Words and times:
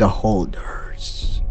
The 0.00 0.08
Holders. 0.08 1.42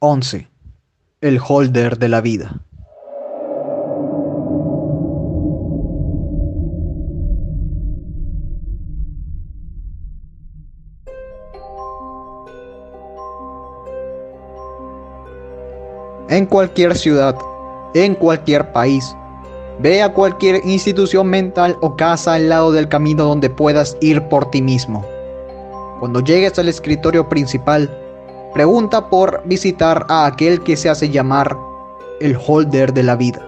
Once. 0.00 0.46
El 1.20 1.40
holder 1.40 1.98
de 1.98 2.08
la 2.08 2.20
vida. 2.20 2.67
En 16.38 16.46
cualquier 16.46 16.96
ciudad, 16.96 17.36
en 17.94 18.14
cualquier 18.14 18.72
país. 18.72 19.14
Ve 19.80 20.02
a 20.02 20.12
cualquier 20.12 20.64
institución 20.64 21.26
mental 21.26 21.76
o 21.80 21.96
casa 21.96 22.34
al 22.34 22.48
lado 22.48 22.72
del 22.72 22.88
camino 22.88 23.24
donde 23.24 23.50
puedas 23.50 23.96
ir 24.00 24.22
por 24.28 24.50
ti 24.50 24.62
mismo. 24.62 25.04
Cuando 26.00 26.20
llegues 26.20 26.58
al 26.58 26.68
escritorio 26.68 27.28
principal, 27.28 27.90
pregunta 28.54 29.10
por 29.10 29.42
visitar 29.46 30.06
a 30.08 30.26
aquel 30.26 30.62
que 30.62 30.76
se 30.76 30.88
hace 30.88 31.10
llamar 31.10 31.56
el 32.20 32.36
holder 32.46 32.94
de 32.94 33.02
la 33.02 33.16
vida. 33.16 33.44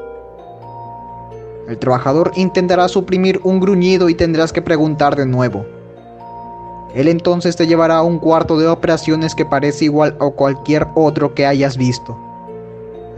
El 1.69 1.79
trabajador 1.79 2.33
intentará 2.35 2.89
suprimir 2.89 3.41
un 3.45 3.61
gruñido 3.61 4.09
y 4.09 4.15
tendrás 4.15 4.53
que 4.53 4.63
preguntar 4.63 5.15
de 5.15 5.27
nuevo. 5.27 5.65
Él 6.95 7.07
entonces 7.07 7.55
te 7.55 7.69
llevará 7.69 7.99
a 7.99 8.03
un 8.03 8.19
cuarto 8.19 8.59
de 8.59 8.67
operaciones 8.67 9.37
que 9.37 9.45
parece 9.45 9.85
igual 9.85 10.17
a 10.19 10.29
cualquier 10.31 10.89
otro 10.97 11.35
que 11.35 11.47
hayas 11.47 11.77
visto. 11.77 12.19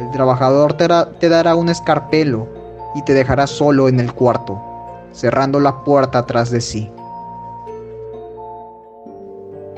El 0.02 0.10
trabajador 0.10 0.72
te, 0.72 1.28
dará 1.28 1.54
un 1.54 1.68
escarpelo 1.68 2.48
y 2.96 3.02
te 3.02 3.14
dejará 3.14 3.46
solo 3.46 3.88
en 3.88 4.00
el 4.00 4.12
cuarto, 4.12 4.60
cerrando 5.12 5.60
la 5.60 5.84
puerta 5.84 6.18
atrás 6.18 6.50
de 6.50 6.60
sí. 6.60 6.90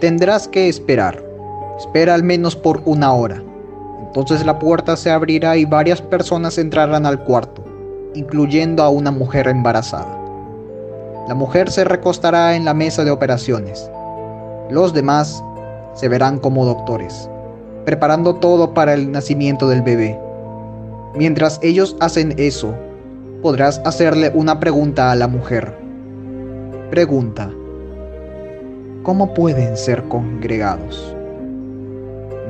Tendrás 0.00 0.48
que 0.48 0.70
esperar. 0.70 1.22
Espera 1.78 2.14
al 2.14 2.22
menos 2.22 2.56
por 2.56 2.81
una 2.86 3.12
hora. 3.12 3.42
Entonces 4.00 4.47
la 4.47 4.58
puerta 4.58 4.97
se 4.97 5.11
abrirá 5.11 5.58
y 5.58 5.66
varias 5.66 6.00
personas 6.00 6.56
entrarán 6.56 7.05
al 7.05 7.22
cuarto, 7.25 7.62
incluyendo 8.14 8.83
a 8.83 8.88
una 8.88 9.11
mujer 9.11 9.47
embarazada. 9.47 10.19
La 11.28 11.34
mujer 11.34 11.70
se 11.70 11.84
recostará 11.84 12.56
en 12.56 12.64
la 12.64 12.72
mesa 12.72 13.05
de 13.05 13.11
operaciones. 13.11 13.91
Los 14.70 14.94
demás 14.94 15.44
se 15.92 16.09
verán 16.09 16.38
como 16.38 16.64
doctores 16.64 17.28
preparando 17.84 18.36
todo 18.36 18.74
para 18.74 18.94
el 18.94 19.10
nacimiento 19.12 19.68
del 19.68 19.82
bebé. 19.82 20.18
Mientras 21.14 21.60
ellos 21.62 21.96
hacen 22.00 22.34
eso, 22.38 22.74
podrás 23.42 23.80
hacerle 23.84 24.32
una 24.34 24.58
pregunta 24.58 25.12
a 25.12 25.14
la 25.14 25.28
mujer. 25.28 25.74
Pregunta. 26.91 27.50
¿Cómo 29.02 29.34
pueden 29.34 29.76
ser 29.76 30.02
congregados? 30.04 31.14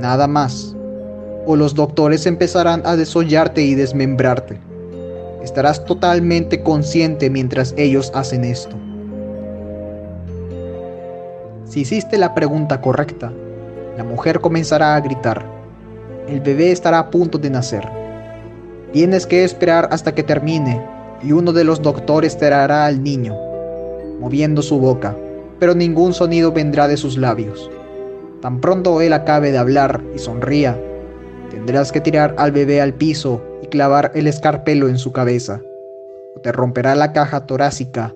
Nada 0.00 0.26
más. 0.26 0.74
O 1.46 1.56
los 1.56 1.74
doctores 1.74 2.26
empezarán 2.26 2.82
a 2.86 2.96
desollarte 2.96 3.62
y 3.62 3.74
desmembrarte. 3.74 4.58
Estarás 5.42 5.84
totalmente 5.84 6.62
consciente 6.62 7.28
mientras 7.28 7.74
ellos 7.76 8.10
hacen 8.14 8.44
esto. 8.44 8.76
Si 11.66 11.80
hiciste 11.80 12.16
la 12.18 12.34
pregunta 12.34 12.80
correcta, 12.80 13.32
la 13.96 14.04
mujer 14.04 14.40
comenzará 14.40 14.96
a 14.96 15.00
gritar. 15.00 15.44
El 16.28 16.40
bebé 16.40 16.72
estará 16.72 16.98
a 16.98 17.10
punto 17.10 17.38
de 17.38 17.50
nacer. 17.50 17.88
Tienes 18.92 19.26
que 19.26 19.44
esperar 19.44 19.88
hasta 19.90 20.14
que 20.14 20.22
termine 20.22 20.84
y 21.22 21.32
uno 21.32 21.52
de 21.52 21.64
los 21.64 21.82
doctores 21.82 22.36
te 22.36 22.46
hará 22.46 22.86
al 22.86 23.02
niño, 23.02 23.34
moviendo 24.20 24.62
su 24.62 24.78
boca, 24.78 25.16
pero 25.58 25.74
ningún 25.74 26.12
sonido 26.12 26.52
vendrá 26.52 26.88
de 26.88 26.96
sus 26.96 27.16
labios. 27.16 27.70
Tan 28.40 28.60
pronto 28.60 29.00
él 29.00 29.12
acabe 29.12 29.52
de 29.52 29.58
hablar 29.58 30.02
y 30.14 30.18
sonría, 30.18 30.78
tendrás 31.50 31.92
que 31.92 32.00
tirar 32.00 32.34
al 32.38 32.52
bebé 32.52 32.80
al 32.80 32.94
piso 32.94 33.42
y 33.62 33.66
clavar 33.68 34.12
el 34.14 34.26
escarpelo 34.26 34.88
en 34.88 34.98
su 34.98 35.12
cabeza, 35.12 35.62
o 36.36 36.40
te 36.40 36.52
romperá 36.52 36.94
la 36.94 37.12
caja 37.12 37.46
torácica 37.46 38.14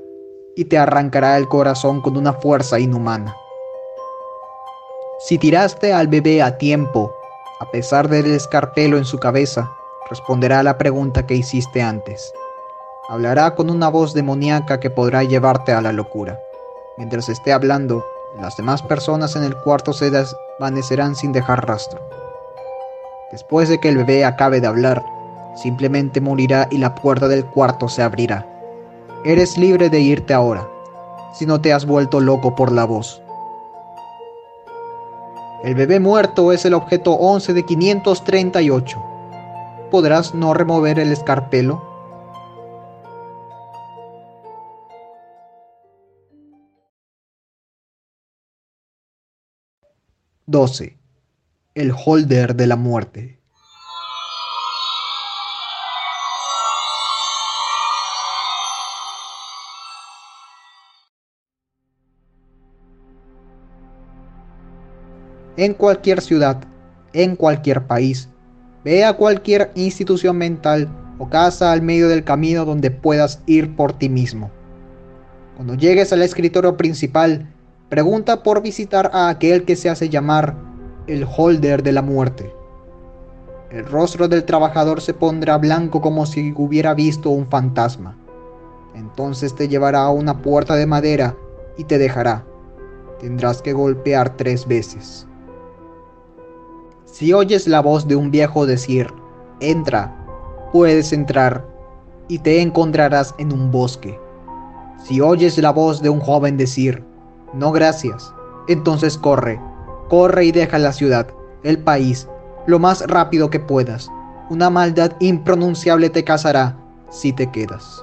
y 0.54 0.66
te 0.66 0.76
arrancará 0.76 1.36
el 1.38 1.48
corazón 1.48 2.02
con 2.02 2.16
una 2.16 2.32
fuerza 2.32 2.78
inhumana. 2.78 3.34
Si 5.20 5.36
tiraste 5.36 5.92
al 5.92 6.06
bebé 6.06 6.42
a 6.42 6.58
tiempo, 6.58 7.12
a 7.58 7.68
pesar 7.72 8.08
del 8.08 8.26
escarpelo 8.26 8.96
en 8.98 9.04
su 9.04 9.18
cabeza, 9.18 9.68
responderá 10.08 10.60
a 10.60 10.62
la 10.62 10.78
pregunta 10.78 11.26
que 11.26 11.34
hiciste 11.34 11.82
antes. 11.82 12.32
Hablará 13.08 13.56
con 13.56 13.68
una 13.68 13.88
voz 13.88 14.14
demoníaca 14.14 14.78
que 14.78 14.90
podrá 14.90 15.24
llevarte 15.24 15.72
a 15.72 15.80
la 15.80 15.90
locura. 15.90 16.38
Mientras 16.98 17.28
esté 17.28 17.52
hablando, 17.52 18.06
las 18.40 18.56
demás 18.56 18.80
personas 18.80 19.34
en 19.34 19.42
el 19.42 19.56
cuarto 19.56 19.92
se 19.92 20.12
desvanecerán 20.12 21.16
sin 21.16 21.32
dejar 21.32 21.66
rastro. 21.66 22.00
Después 23.32 23.68
de 23.68 23.80
que 23.80 23.88
el 23.88 23.96
bebé 23.96 24.24
acabe 24.24 24.60
de 24.60 24.68
hablar, 24.68 25.04
simplemente 25.56 26.20
morirá 26.20 26.68
y 26.70 26.78
la 26.78 26.94
puerta 26.94 27.26
del 27.26 27.44
cuarto 27.44 27.88
se 27.88 28.04
abrirá. 28.04 28.46
Eres 29.24 29.58
libre 29.58 29.90
de 29.90 29.98
irte 29.98 30.32
ahora, 30.32 30.68
si 31.34 31.44
no 31.44 31.60
te 31.60 31.72
has 31.72 31.86
vuelto 31.86 32.20
loco 32.20 32.54
por 32.54 32.70
la 32.70 32.84
voz. 32.84 33.20
El 35.64 35.74
bebé 35.74 35.98
muerto 35.98 36.52
es 36.52 36.64
el 36.64 36.74
objeto 36.74 37.14
11 37.14 37.52
de 37.52 37.64
538. 37.64 39.04
¿Podrás 39.90 40.32
no 40.32 40.54
remover 40.54 41.00
el 41.00 41.10
escarpelo? 41.10 41.82
—12. 50.46 50.96
El 51.74 51.92
holder 51.92 52.54
de 52.54 52.66
la 52.68 52.76
muerte. 52.76 53.37
En 65.58 65.74
cualquier 65.74 66.20
ciudad, 66.20 66.60
en 67.12 67.34
cualquier 67.34 67.86
país. 67.86 68.28
Ve 68.84 69.04
a 69.04 69.14
cualquier 69.14 69.72
institución 69.74 70.38
mental 70.38 70.88
o 71.18 71.28
casa 71.28 71.72
al 71.72 71.82
medio 71.82 72.08
del 72.08 72.22
camino 72.22 72.64
donde 72.64 72.92
puedas 72.92 73.42
ir 73.46 73.74
por 73.74 73.92
ti 73.92 74.08
mismo. 74.08 74.52
Cuando 75.56 75.74
llegues 75.74 76.12
al 76.12 76.22
escritorio 76.22 76.76
principal, 76.76 77.52
pregunta 77.88 78.44
por 78.44 78.62
visitar 78.62 79.10
a 79.12 79.28
aquel 79.28 79.64
que 79.64 79.74
se 79.74 79.90
hace 79.90 80.08
llamar 80.08 80.54
el 81.08 81.26
holder 81.26 81.82
de 81.82 81.90
la 81.92 82.02
muerte. 82.02 82.52
El 83.72 83.84
rostro 83.84 84.28
del 84.28 84.44
trabajador 84.44 85.00
se 85.00 85.12
pondrá 85.12 85.58
blanco 85.58 86.00
como 86.00 86.24
si 86.24 86.54
hubiera 86.56 86.94
visto 86.94 87.30
un 87.30 87.48
fantasma. 87.50 88.16
Entonces 88.94 89.56
te 89.56 89.66
llevará 89.66 90.02
a 90.02 90.10
una 90.10 90.40
puerta 90.40 90.76
de 90.76 90.86
madera 90.86 91.34
y 91.76 91.82
te 91.82 91.98
dejará. 91.98 92.44
Tendrás 93.18 93.60
que 93.60 93.72
golpear 93.72 94.36
tres 94.36 94.66
veces. 94.68 95.27
Si 97.18 97.32
oyes 97.32 97.66
la 97.66 97.80
voz 97.80 98.06
de 98.06 98.14
un 98.14 98.30
viejo 98.30 98.64
decir, 98.64 99.12
entra, 99.58 100.14
puedes 100.72 101.12
entrar, 101.12 101.66
y 102.28 102.38
te 102.38 102.62
encontrarás 102.62 103.34
en 103.38 103.52
un 103.52 103.72
bosque. 103.72 104.16
Si 105.02 105.20
oyes 105.20 105.58
la 105.58 105.72
voz 105.72 106.00
de 106.00 106.10
un 106.10 106.20
joven 106.20 106.56
decir, 106.56 107.02
no 107.54 107.72
gracias, 107.72 108.32
entonces 108.68 109.18
corre, 109.18 109.60
corre 110.08 110.44
y 110.44 110.52
deja 110.52 110.78
la 110.78 110.92
ciudad, 110.92 111.26
el 111.64 111.80
país, 111.80 112.28
lo 112.68 112.78
más 112.78 113.04
rápido 113.08 113.50
que 113.50 113.58
puedas. 113.58 114.08
Una 114.48 114.70
maldad 114.70 115.10
impronunciable 115.18 116.10
te 116.10 116.22
casará 116.22 116.78
si 117.10 117.32
te 117.32 117.50
quedas. 117.50 118.00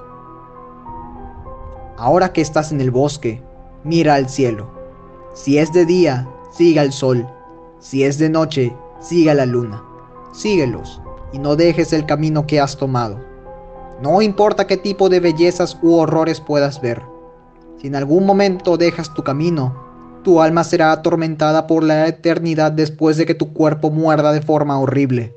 Ahora 1.96 2.34
que 2.34 2.42
estás 2.42 2.70
en 2.70 2.82
el 2.82 2.90
bosque, 2.90 3.42
mira 3.82 4.16
al 4.16 4.28
cielo. 4.28 4.70
Si 5.32 5.56
es 5.56 5.72
de 5.72 5.86
día, 5.86 6.28
siga 6.50 6.82
el 6.82 6.92
sol. 6.92 7.26
Si 7.78 8.04
es 8.04 8.18
de 8.18 8.28
noche, 8.28 8.76
siga 9.00 9.34
la 9.34 9.46
luna. 9.46 9.82
Síguelos 10.32 11.00
y 11.32 11.38
no 11.38 11.56
dejes 11.56 11.92
el 11.92 12.06
camino 12.06 12.46
que 12.46 12.60
has 12.60 12.76
tomado. 12.76 13.18
No 14.02 14.20
importa 14.20 14.66
qué 14.66 14.76
tipo 14.76 15.08
de 15.08 15.20
bellezas 15.20 15.78
u 15.82 15.94
horrores 15.94 16.40
puedas 16.40 16.80
ver. 16.80 17.02
Si 17.80 17.86
en 17.86 17.96
algún 17.96 18.26
momento 18.26 18.76
dejas 18.76 19.12
tu 19.14 19.22
camino, 19.22 19.86
tu 20.22 20.40
alma 20.40 20.64
será 20.64 20.92
atormentada 20.92 21.66
por 21.66 21.82
la 21.82 22.06
eternidad 22.08 22.72
después 22.72 23.16
de 23.16 23.26
que 23.26 23.34
tu 23.34 23.52
cuerpo 23.52 23.90
muerda 23.90 24.32
de 24.32 24.42
forma 24.42 24.78
horrible. 24.78 25.34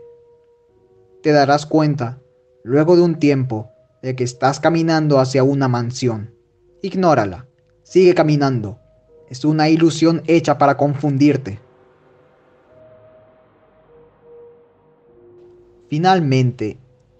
Te 1.21 1.31
darás 1.31 1.65
cuenta, 1.65 2.19
luego 2.63 2.95
de 2.95 3.03
un 3.03 3.19
tiempo, 3.19 3.69
de 4.01 4.15
que 4.15 4.23
estás 4.23 4.59
caminando 4.59 5.19
hacia 5.19 5.43
una 5.43 5.67
mansión. 5.67 6.33
Ignórala. 6.81 7.45
Sigue 7.83 8.13
caminando. 8.13 8.79
Es 9.29 9.45
una 9.45 9.69
ilusión 9.69 10.23
hecha 10.27 10.57
para 10.57 10.77
confundirte. 10.77 11.59
Finalmente, 15.89 16.77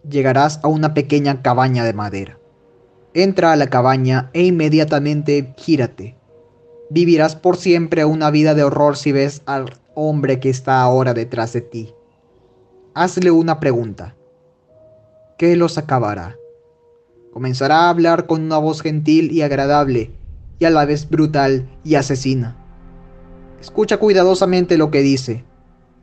llegarás 0.08 0.60
a 0.64 0.68
una 0.68 0.94
pequeña 0.94 1.42
cabaña 1.42 1.84
de 1.84 1.94
madera. 1.94 2.40
Entra 3.14 3.52
a 3.52 3.56
la 3.56 3.68
cabaña 3.68 4.30
e 4.34 4.44
inmediatamente 4.44 5.54
gírate. 5.58 6.16
Vivirás 6.92 7.36
por 7.36 7.58
siempre 7.58 8.06
una 8.06 8.30
vida 8.30 8.54
de 8.54 8.64
horror 8.64 8.98
si 8.98 9.12
ves 9.12 9.42
al 9.46 9.74
hombre 9.96 10.40
que 10.40 10.50
está 10.50 10.82
ahora 10.82 11.14
detrás 11.14 11.54
de 11.54 11.62
ti. 11.62 11.94
Hazle 12.94 13.32
una 13.32 13.60
pregunta. 13.60 14.16
¿Qué 15.38 15.56
los 15.56 15.78
acabará? 15.78 16.38
Comenzará 17.32 17.82
a 17.82 17.90
hablar 17.90 18.28
con 18.28 18.42
una 18.42 18.58
voz 18.58 18.82
gentil 18.82 19.32
y 19.32 19.42
agradable, 19.42 20.12
y 20.60 20.66
a 20.66 20.70
la 20.70 20.86
vez 20.86 21.10
brutal 21.10 21.70
y 21.84 21.96
asesina. 21.96 22.58
Escucha 23.62 23.98
cuidadosamente 23.98 24.78
lo 24.78 24.92
que 24.92 25.02
dice. 25.02 25.44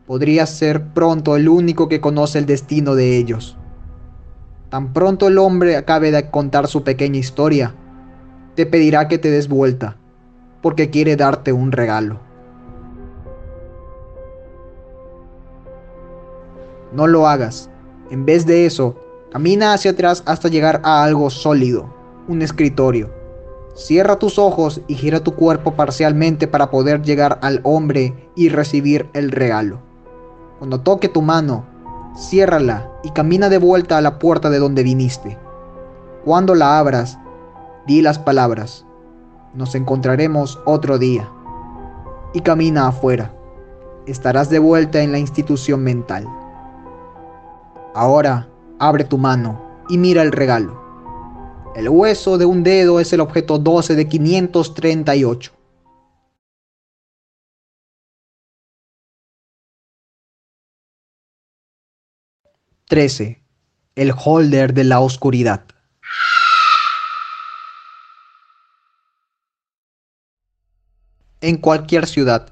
Podría 0.06 0.46
ser 0.46 0.92
pronto 0.94 1.34
el 1.34 1.48
único 1.48 1.88
que 1.88 2.00
conoce 2.00 2.38
el 2.38 2.46
destino 2.46 2.94
de 2.94 3.16
ellos. 3.16 3.56
Tan 4.70 4.92
pronto 4.92 5.26
el 5.26 5.38
hombre 5.38 5.76
acabe 5.76 6.12
de 6.12 6.30
contar 6.30 6.68
su 6.68 6.84
pequeña 6.84 7.18
historia, 7.18 7.74
te 8.54 8.66
pedirá 8.66 9.08
que 9.08 9.18
te 9.18 9.30
des 9.30 9.48
vuelta, 9.48 9.96
porque 10.62 10.90
quiere 10.90 11.16
darte 11.16 11.52
un 11.52 11.72
regalo. 11.72 12.20
No 16.92 17.06
lo 17.06 17.26
hagas. 17.26 17.68
En 18.10 18.24
vez 18.24 18.46
de 18.46 18.64
eso, 18.64 18.96
camina 19.30 19.74
hacia 19.74 19.90
atrás 19.90 20.22
hasta 20.26 20.48
llegar 20.48 20.80
a 20.84 21.04
algo 21.04 21.30
sólido, 21.30 21.92
un 22.28 22.42
escritorio. 22.42 23.10
Cierra 23.74 24.18
tus 24.18 24.38
ojos 24.38 24.80
y 24.86 24.94
gira 24.94 25.20
tu 25.20 25.34
cuerpo 25.34 25.74
parcialmente 25.74 26.46
para 26.46 26.70
poder 26.70 27.02
llegar 27.02 27.38
al 27.42 27.60
hombre 27.64 28.30
y 28.34 28.48
recibir 28.48 29.10
el 29.12 29.32
regalo. 29.32 29.85
Cuando 30.58 30.80
toque 30.80 31.08
tu 31.08 31.22
mano, 31.22 31.64
ciérrala 32.16 32.90
y 33.02 33.10
camina 33.10 33.48
de 33.48 33.58
vuelta 33.58 33.98
a 33.98 34.00
la 34.00 34.18
puerta 34.18 34.48
de 34.48 34.58
donde 34.58 34.82
viniste. 34.82 35.38
Cuando 36.24 36.54
la 36.54 36.78
abras, 36.78 37.18
di 37.86 38.00
las 38.02 38.18
palabras, 38.18 38.86
nos 39.54 39.74
encontraremos 39.74 40.58
otro 40.64 40.98
día. 40.98 41.28
Y 42.32 42.40
camina 42.40 42.88
afuera. 42.88 43.32
Estarás 44.06 44.50
de 44.50 44.58
vuelta 44.58 45.02
en 45.02 45.12
la 45.12 45.18
institución 45.18 45.82
mental. 45.82 46.26
Ahora, 47.94 48.48
abre 48.78 49.04
tu 49.04 49.18
mano 49.18 49.60
y 49.88 49.98
mira 49.98 50.22
el 50.22 50.32
regalo. 50.32 50.80
El 51.74 51.88
hueso 51.88 52.38
de 52.38 52.46
un 52.46 52.62
dedo 52.62 53.00
es 53.00 53.12
el 53.12 53.20
objeto 53.20 53.58
12 53.58 53.94
de 53.94 54.08
538. 54.08 55.52
Trece. 62.88 63.42
El 63.96 64.12
holder 64.16 64.72
de 64.72 64.84
la 64.84 65.00
oscuridad. 65.00 65.64
En 71.40 71.56
cualquier 71.56 72.06
ciudad, 72.06 72.46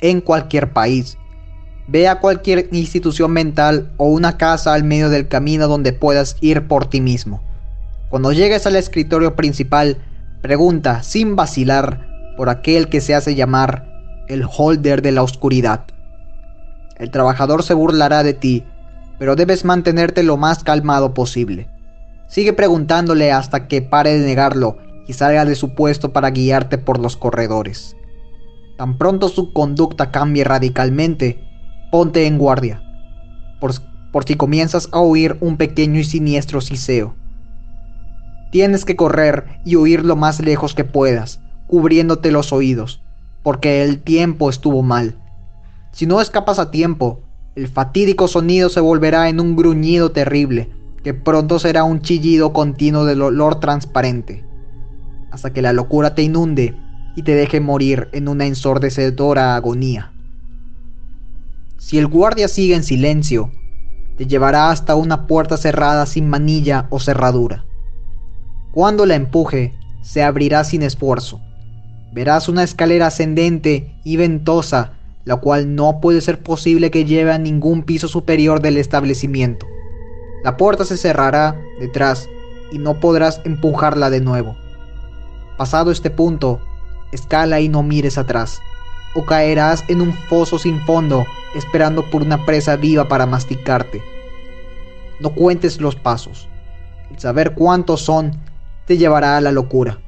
en 0.00 0.20
cualquier 0.20 0.72
país, 0.72 1.18
Ve 1.88 2.06
a 2.06 2.20
cualquier 2.20 2.68
institución 2.70 3.32
mental 3.32 3.90
o 3.96 4.04
una 4.04 4.36
casa 4.36 4.74
al 4.74 4.84
medio 4.84 5.10
del 5.10 5.26
camino 5.26 5.66
donde 5.66 5.92
puedas 5.92 6.36
ir 6.40 6.68
por 6.68 6.88
ti 6.88 7.00
mismo. 7.00 7.42
Cuando 8.10 8.30
llegues 8.30 8.64
al 8.64 8.76
escritorio 8.76 9.34
principal, 9.34 9.96
pregunta 10.40 11.02
sin 11.02 11.34
vacilar 11.34 12.06
por 12.36 12.48
aquel 12.48 12.88
que 12.88 13.00
se 13.00 13.16
hace 13.16 13.34
llamar 13.34 14.24
el 14.28 14.44
holder 14.44 15.02
de 15.02 15.10
la 15.10 15.24
oscuridad. 15.24 15.84
El 16.96 17.10
trabajador 17.10 17.64
se 17.64 17.74
burlará 17.74 18.22
de 18.22 18.34
ti, 18.34 18.64
pero 19.20 19.36
debes 19.36 19.66
mantenerte 19.66 20.22
lo 20.22 20.38
más 20.38 20.64
calmado 20.64 21.12
posible. 21.12 21.68
Sigue 22.26 22.54
preguntándole 22.54 23.32
hasta 23.32 23.68
que 23.68 23.82
pare 23.82 24.18
de 24.18 24.24
negarlo 24.24 24.78
y 25.06 25.12
salga 25.12 25.44
de 25.44 25.56
su 25.56 25.74
puesto 25.74 26.14
para 26.14 26.30
guiarte 26.30 26.78
por 26.78 26.98
los 26.98 27.18
corredores. 27.18 27.94
Tan 28.78 28.96
pronto 28.96 29.28
su 29.28 29.52
conducta 29.52 30.10
cambie 30.10 30.42
radicalmente, 30.42 31.38
ponte 31.92 32.26
en 32.26 32.38
guardia, 32.38 32.82
por, 33.60 33.74
si 34.24 34.36
comienzas 34.36 34.88
a 34.90 35.00
oír 35.00 35.36
un 35.40 35.58
pequeño 35.58 36.00
y 36.00 36.04
siniestro 36.04 36.62
siseo. 36.62 37.14
Tienes 38.50 38.86
que 38.86 38.96
correr 38.96 39.60
y 39.66 39.76
huir 39.76 40.02
lo 40.02 40.16
más 40.16 40.40
lejos 40.40 40.74
que 40.74 40.84
puedas, 40.84 41.40
cubriéndote 41.66 42.32
los 42.32 42.54
oídos, 42.54 43.02
porque 43.42 43.82
el 43.84 44.00
tiempo 44.00 44.48
estuvo 44.48 44.82
mal. 44.82 45.18
Si 45.92 46.06
no 46.06 46.22
escapas 46.22 46.58
a 46.58 46.70
tiempo, 46.70 47.20
el 47.56 47.68
fatídico 47.68 48.28
sonido 48.28 48.68
se 48.68 48.80
volverá 48.80 49.28
en 49.28 49.40
un 49.40 49.56
gruñido 49.56 50.12
terrible, 50.12 50.70
que 51.02 51.14
pronto 51.14 51.58
será 51.58 51.84
un 51.84 52.00
chillido 52.00 52.52
continuo 52.52 53.04
del 53.04 53.22
olor 53.22 53.58
transparente, 53.58 54.44
hasta 55.30 55.52
que 55.52 55.62
la 55.62 55.72
locura 55.72 56.14
te 56.14 56.22
inunde 56.22 56.76
y 57.16 57.22
te 57.22 57.34
deje 57.34 57.60
morir 57.60 58.08
en 58.12 58.28
una 58.28 58.46
ensordecedora 58.46 59.56
agonía. 59.56 60.12
Si 61.78 61.98
el 61.98 62.06
guardia 62.06 62.46
sigue 62.46 62.74
en 62.74 62.84
silencio, 62.84 63.50
te 64.16 64.26
llevará 64.26 64.70
hasta 64.70 64.94
una 64.94 65.26
puerta 65.26 65.56
cerrada 65.56 66.06
sin 66.06 66.28
manilla 66.28 66.86
o 66.90 67.00
cerradura. 67.00 67.64
Cuando 68.70 69.06
la 69.06 69.16
empuje, 69.16 69.74
se 70.02 70.22
abrirá 70.22 70.62
sin 70.62 70.82
esfuerzo. 70.82 71.40
Verás 72.12 72.48
una 72.48 72.62
escalera 72.62 73.08
ascendente 73.08 73.98
y 74.04 74.16
ventosa, 74.16 74.92
la 75.30 75.36
cual 75.36 75.76
no 75.76 76.00
puede 76.00 76.20
ser 76.22 76.42
posible 76.42 76.90
que 76.90 77.04
lleve 77.04 77.30
a 77.30 77.38
ningún 77.38 77.84
piso 77.84 78.08
superior 78.08 78.60
del 78.60 78.78
establecimiento. 78.78 79.64
La 80.42 80.56
puerta 80.56 80.84
se 80.84 80.96
cerrará 80.96 81.56
detrás 81.78 82.28
y 82.72 82.78
no 82.78 82.98
podrás 82.98 83.40
empujarla 83.44 84.10
de 84.10 84.20
nuevo. 84.20 84.56
Pasado 85.56 85.92
este 85.92 86.10
punto, 86.10 86.58
escala 87.12 87.60
y 87.60 87.68
no 87.68 87.84
mires 87.84 88.18
atrás 88.18 88.60
o 89.14 89.24
caerás 89.24 89.84
en 89.86 90.00
un 90.00 90.12
foso 90.14 90.58
sin 90.58 90.80
fondo 90.80 91.24
esperando 91.54 92.10
por 92.10 92.22
una 92.22 92.44
presa 92.44 92.74
viva 92.74 93.06
para 93.06 93.24
masticarte. 93.24 94.02
No 95.20 95.32
cuentes 95.32 95.80
los 95.80 95.94
pasos. 95.94 96.48
El 97.08 97.20
saber 97.20 97.54
cuántos 97.54 98.00
son 98.00 98.32
te 98.84 98.98
llevará 98.98 99.36
a 99.36 99.40
la 99.40 99.52
locura. 99.52 100.00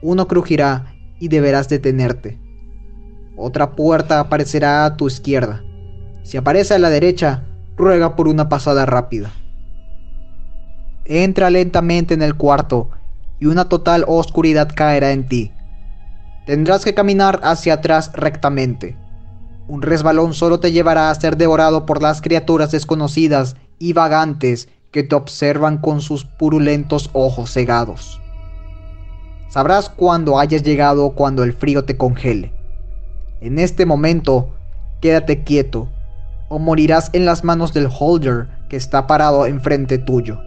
Uno 0.00 0.26
crujirá 0.26 0.94
y 1.18 1.28
deberás 1.28 1.68
detenerte. 1.68 2.41
Otra 3.36 3.72
puerta 3.72 4.20
aparecerá 4.20 4.84
a 4.84 4.96
tu 4.96 5.06
izquierda. 5.06 5.62
Si 6.22 6.36
aparece 6.36 6.74
a 6.74 6.78
la 6.78 6.90
derecha, 6.90 7.44
ruega 7.76 8.14
por 8.14 8.28
una 8.28 8.48
pasada 8.48 8.86
rápida. 8.86 9.32
Entra 11.04 11.50
lentamente 11.50 12.14
en 12.14 12.22
el 12.22 12.36
cuarto 12.36 12.90
y 13.40 13.46
una 13.46 13.68
total 13.68 14.04
oscuridad 14.06 14.70
caerá 14.74 15.12
en 15.12 15.26
ti. 15.26 15.52
Tendrás 16.46 16.84
que 16.84 16.94
caminar 16.94 17.40
hacia 17.42 17.74
atrás 17.74 18.12
rectamente. 18.14 18.96
Un 19.66 19.82
resbalón 19.82 20.34
solo 20.34 20.60
te 20.60 20.70
llevará 20.70 21.10
a 21.10 21.14
ser 21.14 21.36
devorado 21.36 21.86
por 21.86 22.02
las 22.02 22.20
criaturas 22.20 22.70
desconocidas 22.70 23.56
y 23.78 23.94
vagantes 23.94 24.68
que 24.90 25.02
te 25.02 25.14
observan 25.14 25.78
con 25.78 26.00
sus 26.00 26.24
purulentos 26.24 27.10
ojos 27.14 27.52
cegados. 27.52 28.20
Sabrás 29.48 29.88
cuando 29.88 30.38
hayas 30.38 30.62
llegado 30.62 31.10
cuando 31.10 31.42
el 31.42 31.52
frío 31.52 31.84
te 31.84 31.96
congele. 31.96 32.52
En 33.42 33.58
este 33.58 33.86
momento, 33.86 34.50
quédate 35.00 35.42
quieto 35.42 35.88
o 36.48 36.60
morirás 36.60 37.10
en 37.12 37.24
las 37.24 37.42
manos 37.42 37.74
del 37.74 37.88
holder 37.90 38.46
que 38.68 38.76
está 38.76 39.08
parado 39.08 39.46
enfrente 39.46 39.98
tuyo. 39.98 40.38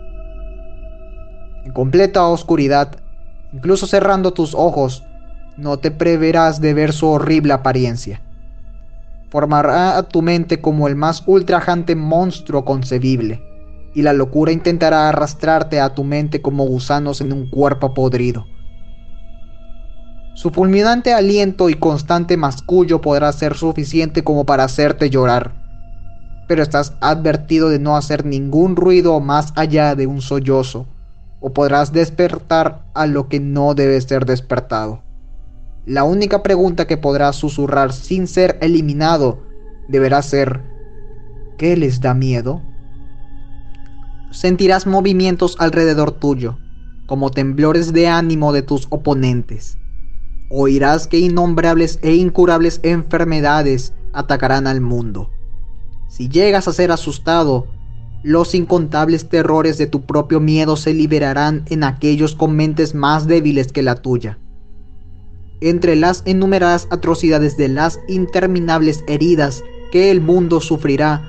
En 1.65 1.73
completa 1.73 2.25
oscuridad, 2.25 2.95
incluso 3.51 3.85
cerrando 3.85 4.31
tus 4.31 4.55
ojos, 4.55 5.03
no 5.57 5.77
te 5.77 5.91
preverás 5.91 6.61
de 6.61 6.73
ver 6.73 6.93
su 6.93 7.09
horrible 7.09 7.51
apariencia. 7.51 8.21
Formará 9.29 9.97
a 9.97 10.03
tu 10.03 10.21
mente 10.21 10.61
como 10.61 10.87
el 10.87 10.95
más 10.95 11.21
ultrajante 11.25 11.97
monstruo 11.97 12.63
concebible, 12.63 13.41
y 13.93 14.03
la 14.03 14.13
locura 14.13 14.53
intentará 14.53 15.09
arrastrarte 15.09 15.81
a 15.81 15.93
tu 15.93 16.05
mente 16.05 16.41
como 16.41 16.63
gusanos 16.63 17.19
en 17.19 17.33
un 17.33 17.49
cuerpo 17.49 17.93
podrido. 17.93 18.45
Su 20.35 20.51
fulminante 20.51 21.13
aliento 21.13 21.69
y 21.69 21.75
constante 21.75 22.35
mascullo 22.35 22.99
podrá 22.99 23.31
ser 23.31 23.55
suficiente 23.55 24.25
como 24.25 24.45
para 24.45 24.65
hacerte 24.65 25.09
llorar, 25.09 25.53
pero 26.49 26.61
estás 26.61 26.93
advertido 26.99 27.69
de 27.69 27.79
no 27.79 27.95
hacer 27.95 28.25
ningún 28.25 28.75
ruido 28.75 29.17
más 29.21 29.53
allá 29.55 29.95
de 29.95 30.07
un 30.07 30.21
sollozo, 30.21 30.87
o 31.39 31.53
podrás 31.53 31.93
despertar 31.93 32.83
a 32.93 33.07
lo 33.07 33.29
que 33.29 33.39
no 33.39 33.75
debe 33.75 34.01
ser 34.01 34.25
despertado. 34.25 35.03
La 35.85 36.03
única 36.03 36.43
pregunta 36.43 36.85
que 36.85 36.97
podrás 36.97 37.37
susurrar 37.37 37.93
sin 37.93 38.27
ser 38.27 38.57
eliminado 38.59 39.39
deberá 39.87 40.21
ser 40.21 40.61
¿qué 41.57 41.77
les 41.77 42.01
da 42.01 42.13
miedo? 42.13 42.61
Sentirás 44.31 44.85
movimientos 44.85 45.55
alrededor 45.59 46.11
tuyo, 46.11 46.57
como 47.05 47.31
temblores 47.31 47.93
de 47.93 48.09
ánimo 48.09 48.51
de 48.51 48.63
tus 48.63 48.87
oponentes. 48.89 49.77
Oirás 50.49 51.07
que 51.07 51.19
innombrables 51.19 51.99
e 52.01 52.13
incurables 52.15 52.79
enfermedades 52.83 53.93
atacarán 54.13 54.67
al 54.67 54.81
mundo. 54.81 55.31
Si 56.07 56.29
llegas 56.29 56.67
a 56.67 56.73
ser 56.73 56.91
asustado, 56.91 57.67
Los 58.25 58.55
incontables 58.55 59.29
terrores 59.29 59.77
de 59.77 59.85
tu 59.85 60.01
propio 60.07 60.39
miedo 60.39 60.77
se 60.77 60.95
liberarán 60.95 61.63
en 61.69 61.83
aquellos 61.83 62.33
con 62.33 62.55
mentes 62.55 62.95
más 62.95 63.27
débiles 63.27 63.71
que 63.71 63.83
la 63.83 63.97
tuya. 63.97 64.39
Entre 65.61 65.95
las 65.95 66.23
enumeradas 66.25 66.87
atrocidades 66.89 67.55
de 67.55 67.67
las 67.67 67.99
interminables 68.07 69.03
heridas 69.07 69.63
que 69.91 70.09
el 70.09 70.21
mundo 70.21 70.59
sufrirá, 70.59 71.21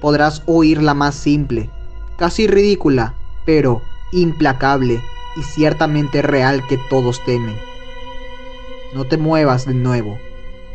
podrás 0.00 0.44
oír 0.46 0.80
la 0.80 0.94
más 0.94 1.16
simple, 1.16 1.68
casi 2.16 2.46
ridícula, 2.46 3.16
pero 3.44 3.82
implacable 4.12 5.00
y 5.36 5.42
ciertamente 5.42 6.22
real 6.22 6.64
que 6.68 6.78
todos 6.88 7.20
temen. 7.24 7.56
No 8.96 9.04
te 9.04 9.18
muevas 9.18 9.66
de 9.66 9.74
nuevo, 9.74 10.16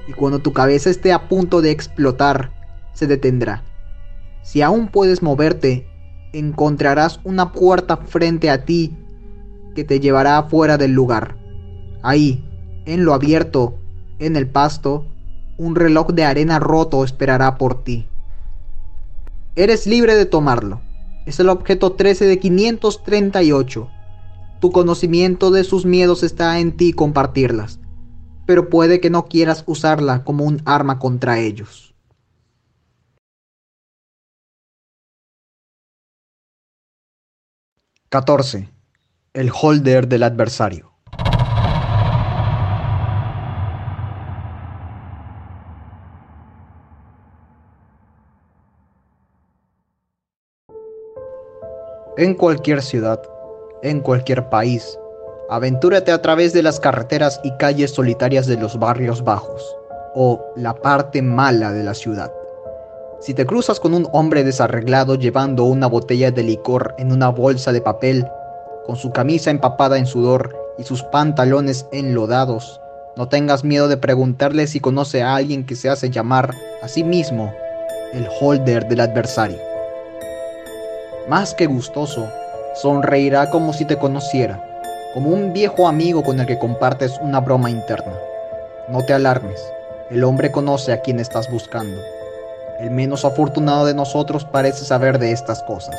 y 0.07 0.13
cuando 0.13 0.37
tu 0.37 0.53
cabeza 0.53 0.91
esté 0.91 1.11
a 1.11 1.27
punto 1.27 1.63
de 1.63 1.71
explotar, 1.71 2.51
se 2.93 3.07
detendrá. 3.07 3.63
Si 4.43 4.61
aún 4.61 4.89
puedes 4.89 5.23
moverte, 5.23 5.87
encontrarás 6.31 7.19
una 7.23 7.51
puerta 7.51 7.97
frente 7.97 8.51
a 8.51 8.63
ti 8.63 8.95
que 9.73 9.83
te 9.83 9.99
llevará 9.99 10.43
fuera 10.43 10.77
del 10.77 10.91
lugar. 10.91 11.35
Ahí, 12.03 12.47
en 12.85 13.05
lo 13.05 13.15
abierto, 13.15 13.79
en 14.19 14.35
el 14.35 14.47
pasto, 14.47 15.07
un 15.57 15.73
reloj 15.73 16.09
de 16.09 16.23
arena 16.23 16.59
roto 16.59 17.03
esperará 17.03 17.57
por 17.57 17.83
ti. 17.83 18.05
Eres 19.55 19.87
libre 19.87 20.13
de 20.13 20.27
tomarlo. 20.27 20.79
Es 21.25 21.39
el 21.39 21.49
objeto 21.49 21.93
13 21.93 22.25
de 22.25 22.37
538. 22.37 23.89
Tu 24.59 24.71
conocimiento 24.71 25.49
de 25.49 25.63
sus 25.63 25.85
miedos 25.85 26.21
está 26.21 26.59
en 26.59 26.77
ti 26.77 26.93
compartirlas, 26.93 27.80
pero 28.45 28.69
puede 28.69 28.99
que 28.99 29.09
no 29.09 29.25
quieras 29.25 29.63
usarla 29.67 30.23
como 30.23 30.43
un 30.43 30.61
arma 30.65 30.99
contra 30.99 31.39
ellos. 31.39 31.91
14. 38.09 38.69
El 39.33 39.49
holder 39.53 40.05
del 40.07 40.23
adversario. 40.23 40.91
En 52.17 52.33
cualquier 52.33 52.81
ciudad, 52.81 53.21
en 53.81 54.01
cualquier 54.01 54.49
país, 54.49 54.99
aventúrate 55.51 56.13
a 56.13 56.21
través 56.21 56.53
de 56.53 56.63
las 56.63 56.79
carreteras 56.79 57.41
y 57.43 57.51
calles 57.57 57.91
solitarias 57.91 58.47
de 58.47 58.55
los 58.55 58.79
barrios 58.79 59.21
bajos, 59.21 59.61
o 60.15 60.41
la 60.55 60.73
parte 60.73 61.21
mala 61.21 61.73
de 61.73 61.83
la 61.83 61.93
ciudad. 61.93 62.31
Si 63.19 63.33
te 63.33 63.45
cruzas 63.45 63.81
con 63.81 63.93
un 63.93 64.07
hombre 64.13 64.45
desarreglado 64.45 65.15
llevando 65.15 65.65
una 65.65 65.87
botella 65.87 66.31
de 66.31 66.43
licor 66.43 66.95
en 66.97 67.11
una 67.11 67.27
bolsa 67.27 67.73
de 67.73 67.81
papel, 67.81 68.25
con 68.85 68.95
su 68.95 69.11
camisa 69.11 69.51
empapada 69.51 69.97
en 69.97 70.05
sudor 70.05 70.55
y 70.77 70.83
sus 70.83 71.03
pantalones 71.03 71.85
enlodados, 71.91 72.79
no 73.17 73.27
tengas 73.27 73.65
miedo 73.65 73.89
de 73.89 73.97
preguntarle 73.97 74.67
si 74.67 74.79
conoce 74.79 75.21
a 75.21 75.35
alguien 75.35 75.65
que 75.65 75.75
se 75.75 75.89
hace 75.89 76.09
llamar 76.09 76.55
a 76.81 76.87
sí 76.87 77.03
mismo 77.03 77.53
el 78.13 78.25
holder 78.39 78.87
del 78.87 79.01
adversario. 79.01 79.59
Más 81.27 81.53
que 81.53 81.65
gustoso, 81.65 82.25
sonreirá 82.81 83.49
como 83.49 83.73
si 83.73 83.83
te 83.83 83.97
conociera, 83.97 84.70
como 85.13 85.29
un 85.29 85.51
viejo 85.53 85.87
amigo 85.87 86.23
con 86.23 86.39
el 86.39 86.45
que 86.45 86.57
compartes 86.57 87.19
una 87.21 87.39
broma 87.39 87.69
interna. 87.69 88.13
No 88.87 89.03
te 89.05 89.13
alarmes, 89.13 89.61
el 90.09 90.23
hombre 90.23 90.51
conoce 90.51 90.93
a 90.93 91.01
quien 91.01 91.19
estás 91.19 91.49
buscando. 91.51 92.01
El 92.79 92.91
menos 92.91 93.25
afortunado 93.25 93.85
de 93.85 93.93
nosotros 93.93 94.45
parece 94.45 94.85
saber 94.85 95.19
de 95.19 95.31
estas 95.31 95.61
cosas. 95.63 95.95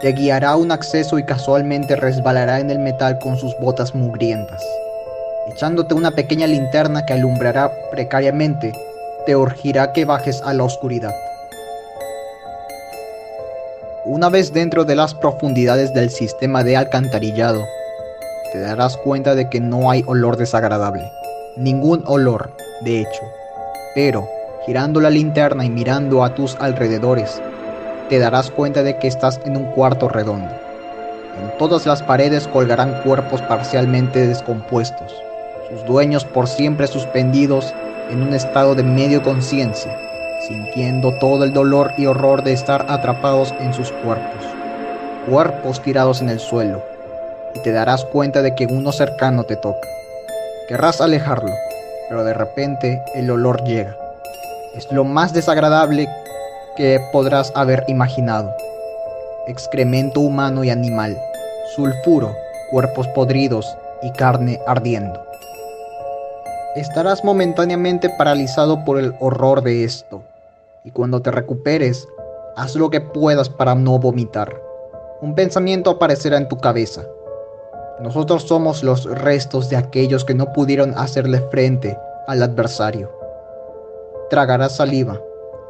Te 0.00 0.12
guiará 0.12 0.56
un 0.56 0.72
acceso 0.72 1.18
y 1.18 1.24
casualmente 1.24 1.96
resbalará 1.96 2.60
en 2.60 2.70
el 2.70 2.78
metal 2.78 3.18
con 3.18 3.36
sus 3.36 3.56
botas 3.60 3.94
mugrientas. 3.94 4.62
Echándote 5.48 5.94
una 5.94 6.10
pequeña 6.10 6.46
linterna 6.46 7.06
que 7.06 7.14
alumbrará 7.14 7.72
precariamente, 7.90 8.72
te 9.24 9.36
urgirá 9.36 9.92
que 9.92 10.04
bajes 10.04 10.42
a 10.42 10.52
la 10.52 10.64
oscuridad. 10.64 11.14
Una 14.04 14.28
vez 14.28 14.52
dentro 14.52 14.84
de 14.84 14.96
las 14.96 15.14
profundidades 15.14 15.94
del 15.94 16.10
sistema 16.10 16.62
de 16.62 16.76
alcantarillado, 16.76 17.64
te 18.52 18.60
darás 18.60 18.96
cuenta 18.96 19.34
de 19.34 19.48
que 19.48 19.60
no 19.60 19.90
hay 19.90 20.02
olor 20.06 20.36
desagradable. 20.36 21.10
Ningún 21.56 22.02
olor, 22.06 22.50
de 22.82 23.00
hecho. 23.00 23.22
Pero, 23.94 24.28
girando 24.66 25.00
la 25.00 25.10
linterna 25.10 25.64
y 25.64 25.70
mirando 25.70 26.24
a 26.24 26.34
tus 26.34 26.56
alrededores, 26.56 27.40
te 28.08 28.18
darás 28.18 28.50
cuenta 28.50 28.82
de 28.82 28.98
que 28.98 29.08
estás 29.08 29.40
en 29.44 29.56
un 29.56 29.64
cuarto 29.72 30.08
redondo. 30.08 30.54
En 31.40 31.58
todas 31.58 31.86
las 31.86 32.02
paredes 32.02 32.48
colgarán 32.48 33.02
cuerpos 33.02 33.42
parcialmente 33.42 34.26
descompuestos, 34.26 35.14
sus 35.70 35.84
dueños 35.86 36.24
por 36.24 36.46
siempre 36.46 36.86
suspendidos 36.86 37.74
en 38.10 38.22
un 38.22 38.32
estado 38.34 38.74
de 38.74 38.82
medio 38.82 39.22
conciencia, 39.22 39.98
sintiendo 40.46 41.18
todo 41.18 41.44
el 41.44 41.52
dolor 41.52 41.92
y 41.98 42.06
horror 42.06 42.42
de 42.42 42.52
estar 42.52 42.86
atrapados 42.88 43.52
en 43.60 43.74
sus 43.74 43.90
cuerpos. 43.90 44.44
Cuerpos 45.28 45.82
tirados 45.82 46.22
en 46.22 46.28
el 46.28 46.38
suelo, 46.38 46.82
y 47.56 47.62
te 47.62 47.72
darás 47.72 48.04
cuenta 48.04 48.42
de 48.42 48.54
que 48.54 48.66
uno 48.66 48.92
cercano 48.92 49.42
te 49.44 49.56
toca. 49.56 49.88
Querrás 50.68 51.00
alejarlo, 51.00 51.52
pero 52.08 52.22
de 52.22 52.34
repente 52.34 53.02
el 53.14 53.30
olor 53.30 53.64
llega 53.64 53.96
es 54.76 54.92
lo 54.92 55.04
más 55.04 55.32
desagradable 55.32 56.06
que 56.76 57.00
podrás 57.10 57.50
haber 57.54 57.84
imaginado. 57.88 58.54
Excremento 59.46 60.20
humano 60.20 60.64
y 60.64 60.70
animal, 60.70 61.16
sulfuro, 61.74 62.34
cuerpos 62.70 63.08
podridos 63.08 63.76
y 64.02 64.10
carne 64.12 64.60
ardiendo. 64.66 65.24
Estarás 66.74 67.24
momentáneamente 67.24 68.10
paralizado 68.10 68.84
por 68.84 68.98
el 68.98 69.14
horror 69.18 69.62
de 69.62 69.84
esto, 69.84 70.22
y 70.84 70.90
cuando 70.90 71.22
te 71.22 71.30
recuperes, 71.30 72.06
haz 72.56 72.74
lo 72.74 72.90
que 72.90 73.00
puedas 73.00 73.48
para 73.48 73.74
no 73.74 73.98
vomitar. 73.98 74.54
Un 75.22 75.34
pensamiento 75.34 75.88
aparecerá 75.88 76.36
en 76.36 76.48
tu 76.48 76.58
cabeza. 76.58 77.02
Nosotros 78.00 78.42
somos 78.42 78.82
los 78.82 79.04
restos 79.04 79.70
de 79.70 79.76
aquellos 79.76 80.24
que 80.24 80.34
no 80.34 80.52
pudieron 80.52 80.92
hacerle 80.98 81.40
frente 81.50 81.98
al 82.26 82.42
adversario. 82.42 83.10
Tragarás 84.28 84.76
saliva, 84.76 85.18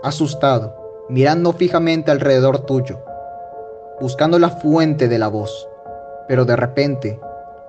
asustado, 0.02 0.74
mirando 1.08 1.52
fijamente 1.52 2.10
alrededor 2.10 2.66
tuyo, 2.66 3.00
buscando 4.00 4.38
la 4.40 4.50
fuente 4.50 5.06
de 5.06 5.18
la 5.18 5.28
voz. 5.28 5.68
Pero 6.26 6.44
de 6.44 6.56
repente, 6.56 7.20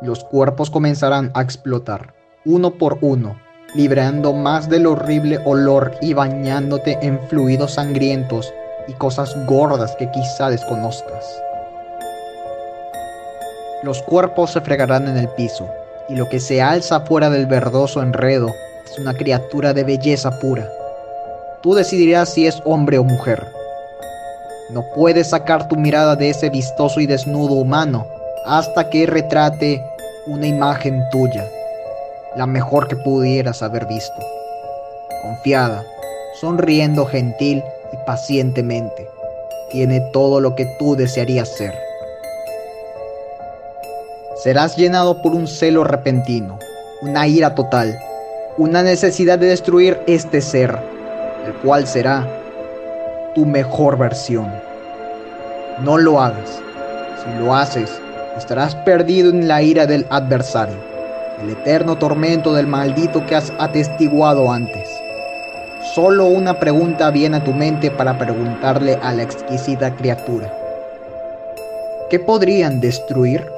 los 0.02 0.24
cuerpos 0.24 0.72
comenzarán 0.72 1.30
a 1.36 1.44
explotar, 1.44 2.16
uno 2.44 2.72
por 2.72 2.98
uno, 3.02 3.40
librando 3.76 4.34
más 4.34 4.70
del 4.70 4.88
horrible 4.88 5.40
olor 5.46 5.92
y 6.02 6.14
bañándote 6.14 6.98
en 7.02 7.20
fluidos 7.28 7.74
sangrientos 7.74 8.52
y 8.88 8.94
cosas 8.94 9.36
gordas 9.46 9.96
que 9.98 10.10
quizá 10.10 10.50
desconozcas. 10.50 11.47
Los 13.88 14.02
cuerpos 14.02 14.52
se 14.52 14.60
fregarán 14.60 15.08
en 15.08 15.16
el 15.16 15.30
piso, 15.30 15.66
y 16.10 16.16
lo 16.16 16.28
que 16.28 16.42
se 16.42 16.62
alza 16.62 17.00
fuera 17.00 17.30
del 17.30 17.46
verdoso 17.46 18.02
enredo 18.02 18.54
es 18.84 19.00
una 19.00 19.14
criatura 19.14 19.72
de 19.72 19.86
belleza 19.86 20.38
pura. 20.42 20.70
Tú 21.64 21.74
decidirás 21.74 22.34
si 22.34 22.48
es 22.48 22.62
hombre 22.66 22.98
o 22.98 23.06
mujer. 23.06 23.48
No 24.72 24.84
puedes 24.94 25.30
sacar 25.30 25.70
tu 25.70 25.78
mirada 25.78 26.18
de 26.18 26.32
ese 26.32 26.50
vistoso 26.50 27.00
y 27.00 27.06
desnudo 27.06 27.54
humano 27.54 28.06
hasta 28.46 28.90
que 28.90 29.06
retrate 29.06 29.82
una 30.26 30.48
imagen 30.48 31.02
tuya, 31.10 31.46
la 32.36 32.46
mejor 32.46 32.90
que 32.90 32.98
pudieras 32.98 33.64
haber 33.64 33.86
visto. 33.86 34.20
Confiada, 35.22 35.82
sonriendo 36.42 37.06
gentil 37.06 37.64
y 37.94 38.06
pacientemente, 38.06 39.08
tiene 39.72 40.02
todo 40.12 40.42
lo 40.42 40.56
que 40.56 40.66
tú 40.78 40.98
desearías 40.98 41.48
ser. 41.48 41.87
Serás 44.44 44.78
llenado 44.78 45.24
por 45.24 45.34
un 45.34 45.48
celo 45.48 45.84
repentino, 45.84 46.60
una 47.02 47.28
ira 47.28 47.56
total, 47.56 47.98
una 48.60 48.84
necesidad 48.84 49.40
de 49.40 49.48
destruir 49.48 50.00
este 50.06 50.42
ser, 50.42 50.78
el 51.44 51.54
cual 51.64 51.88
será 51.88 52.28
tu 53.34 53.48
mejor 53.48 53.98
versión. 53.98 54.48
No 55.84 55.98
lo 55.98 56.22
hagas. 56.22 56.62
Si 57.24 57.44
lo 57.44 57.56
haces, 57.56 58.00
estarás 58.38 58.76
perdido 58.76 59.32
en 59.32 59.48
la 59.48 59.64
ira 59.64 59.88
del 59.88 60.06
adversario, 60.12 60.78
el 61.42 61.50
eterno 61.50 61.98
tormento 61.98 62.54
del 62.54 62.68
maldito 62.68 63.26
que 63.26 63.36
has 63.36 63.52
atestiguado 63.58 64.52
antes. 64.52 64.88
Solo 65.96 66.28
una 66.28 66.60
pregunta 66.60 67.10
viene 67.10 67.38
a 67.38 67.44
tu 67.44 67.54
mente 67.54 67.90
para 67.90 68.20
preguntarle 68.20 69.00
a 69.02 69.14
la 69.14 69.24
exquisita 69.24 69.96
criatura. 69.96 70.54
¿Qué 72.12 72.20
podrían 72.20 72.80
destruir? 72.80 73.57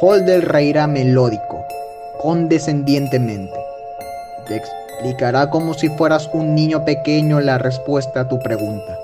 Holder 0.00 0.46
reirá 0.46 0.86
melódico, 0.86 1.64
condescendientemente. 2.20 3.58
Te 4.46 4.56
explicará 4.56 5.50
como 5.50 5.74
si 5.74 5.88
fueras 5.88 6.30
un 6.32 6.54
niño 6.54 6.84
pequeño 6.84 7.40
la 7.40 7.58
respuesta 7.58 8.20
a 8.20 8.28
tu 8.28 8.38
pregunta. 8.38 8.96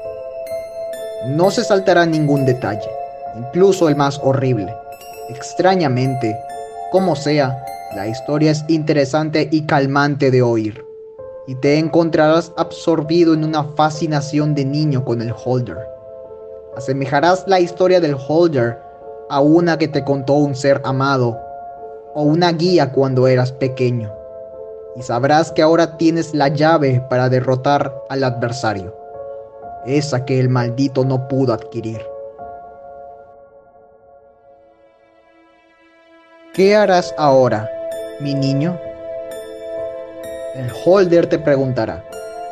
No 1.27 1.51
se 1.51 1.65
saltará 1.65 2.07
ningún 2.07 2.47
detalle, 2.47 2.89
incluso 3.37 3.89
el 3.89 3.97
más 3.97 4.21
horrible. 4.23 4.73
Extrañamente, 5.31 6.39
como 6.93 7.17
sea, 7.17 7.65
la 7.97 8.07
historia 8.07 8.53
es 8.53 8.65
interesante 8.69 9.49
y 9.51 9.63
calmante 9.63 10.31
de 10.31 10.43
oír, 10.43 10.85
y 11.49 11.57
te 11.57 11.77
encontrarás 11.77 12.53
absorbido 12.57 13.35
en 13.35 13.43
una 13.43 13.65
fascinación 13.65 14.55
de 14.55 14.65
niño 14.65 15.05
con 15.05 15.21
el 15.23 15.35
holder. 15.45 15.79
Asemejarás 16.77 17.45
la 17.49 17.59
historia 17.59 18.01
del 18.01 18.17
holder 18.29 18.79
a 19.29 19.41
una 19.41 19.79
que 19.79 19.89
te 19.89 20.05
contó 20.05 20.35
un 20.35 20.55
ser 20.55 20.81
amado 20.85 21.39
o 22.15 22.23
una 22.23 22.53
guía 22.53 22.93
cuando 22.93 23.27
eras 23.27 23.53
pequeño, 23.53 24.13
y 24.97 25.03
sabrás 25.03 25.51
que 25.53 25.63
ahora 25.63 25.97
tienes 25.97 26.35
la 26.35 26.49
llave 26.49 27.05
para 27.11 27.29
derrotar 27.29 27.93
al 28.09 28.23
adversario, 28.23 28.95
esa 29.87 30.25
que 30.25 30.39
el 30.39 30.49
maldito 30.49 31.05
no 31.05 31.27
pudo 31.29 31.53
adquirir. 31.53 32.01
¿Qué 36.53 36.77
harás 36.77 37.13
ahora, 37.19 37.69
mi 38.21 38.33
niño? 38.35 38.79
El 40.55 40.71
holder 40.85 41.27
te 41.27 41.41
preguntará. 41.41 42.05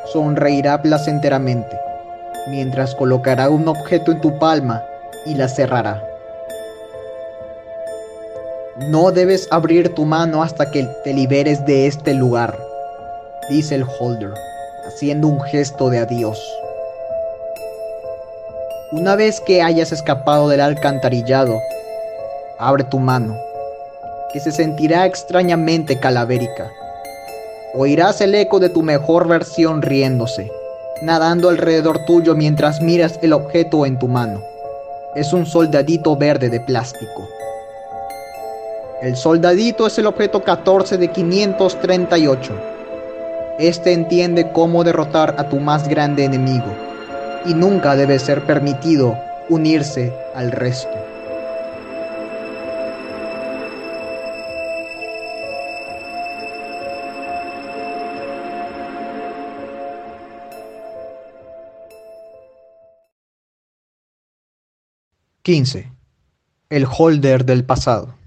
Sonreirá 0.07 0.83
placenteramente, 0.83 1.79
mientras 2.49 2.97
colocará 2.97 3.49
un 3.49 3.69
objeto 3.69 4.11
en 4.11 4.21
tu 4.21 4.37
palma 4.41 4.83
y 5.25 5.37
la 5.37 5.49
cerrará. 5.49 6.12
No 8.79 9.11
debes 9.11 9.49
abrir 9.51 9.95
tu 9.95 10.07
mano 10.07 10.43
hasta 10.43 10.71
que 10.71 10.85
te 11.05 11.13
liberes 11.13 11.67
de 11.67 11.87
este 11.87 12.15
lugar, 12.15 12.59
dice 13.51 13.75
el 13.75 13.85
holder, 13.85 14.33
haciendo 14.87 15.29
un 15.29 15.43
gesto 15.43 15.91
de 15.91 15.99
adiós. 15.99 16.43
Una 18.93 19.15
vez 19.15 19.41
que 19.41 19.61
hayas 19.61 19.93
escapado 19.93 20.49
del 20.49 20.63
alcantarillado, 20.63 21.61
abre 22.59 22.85
tu 22.85 22.99
mano 22.99 23.37
que 24.33 24.41
se 24.41 24.51
sentirá 24.51 25.05
extrañamente 25.05 26.01
calavérica. 26.01 26.73
Oirás 27.75 28.23
el 28.23 28.35
eco 28.35 28.59
de 28.59 28.71
tu 28.71 28.83
mejor 28.83 29.29
versión 29.29 29.83
riéndose, 29.83 30.51
nadando 31.03 31.51
alrededor 31.51 32.07
tuyo 32.07 32.35
mientras 32.35 32.81
miras 32.81 33.19
el 33.21 33.35
objeto 33.35 33.85
en 33.85 33.99
tu 33.99 34.09
mano. 34.09 34.43
Es 35.15 35.35
un 35.35 35.45
soldadito 35.45 36.17
verde 36.17 36.49
de 36.49 36.61
plástico. 36.61 37.29
El 39.03 39.17
soldadito 39.17 39.89
es 39.89 39.99
el 39.99 40.07
objeto 40.07 40.45
14 40.45 40.97
de 40.97 41.11
538. 41.11 42.53
Este 43.59 43.93
entiende 43.95 44.53
cómo 44.53 44.85
derrotar 44.85 45.35
a 45.39 45.49
tu 45.49 45.59
más 45.59 45.89
grande 45.89 46.25
enemigo 46.25 46.73
y 47.45 47.53
nunca 47.53 47.97
debe 47.97 48.21
ser 48.21 48.47
permitido 48.47 49.19
unirse 49.49 50.13
al 50.37 50.53
resto. 50.53 50.89
15. 65.43 65.91
El 66.71 66.87
holder 66.87 67.45
del 67.45 67.65
pasado. 67.65 68.22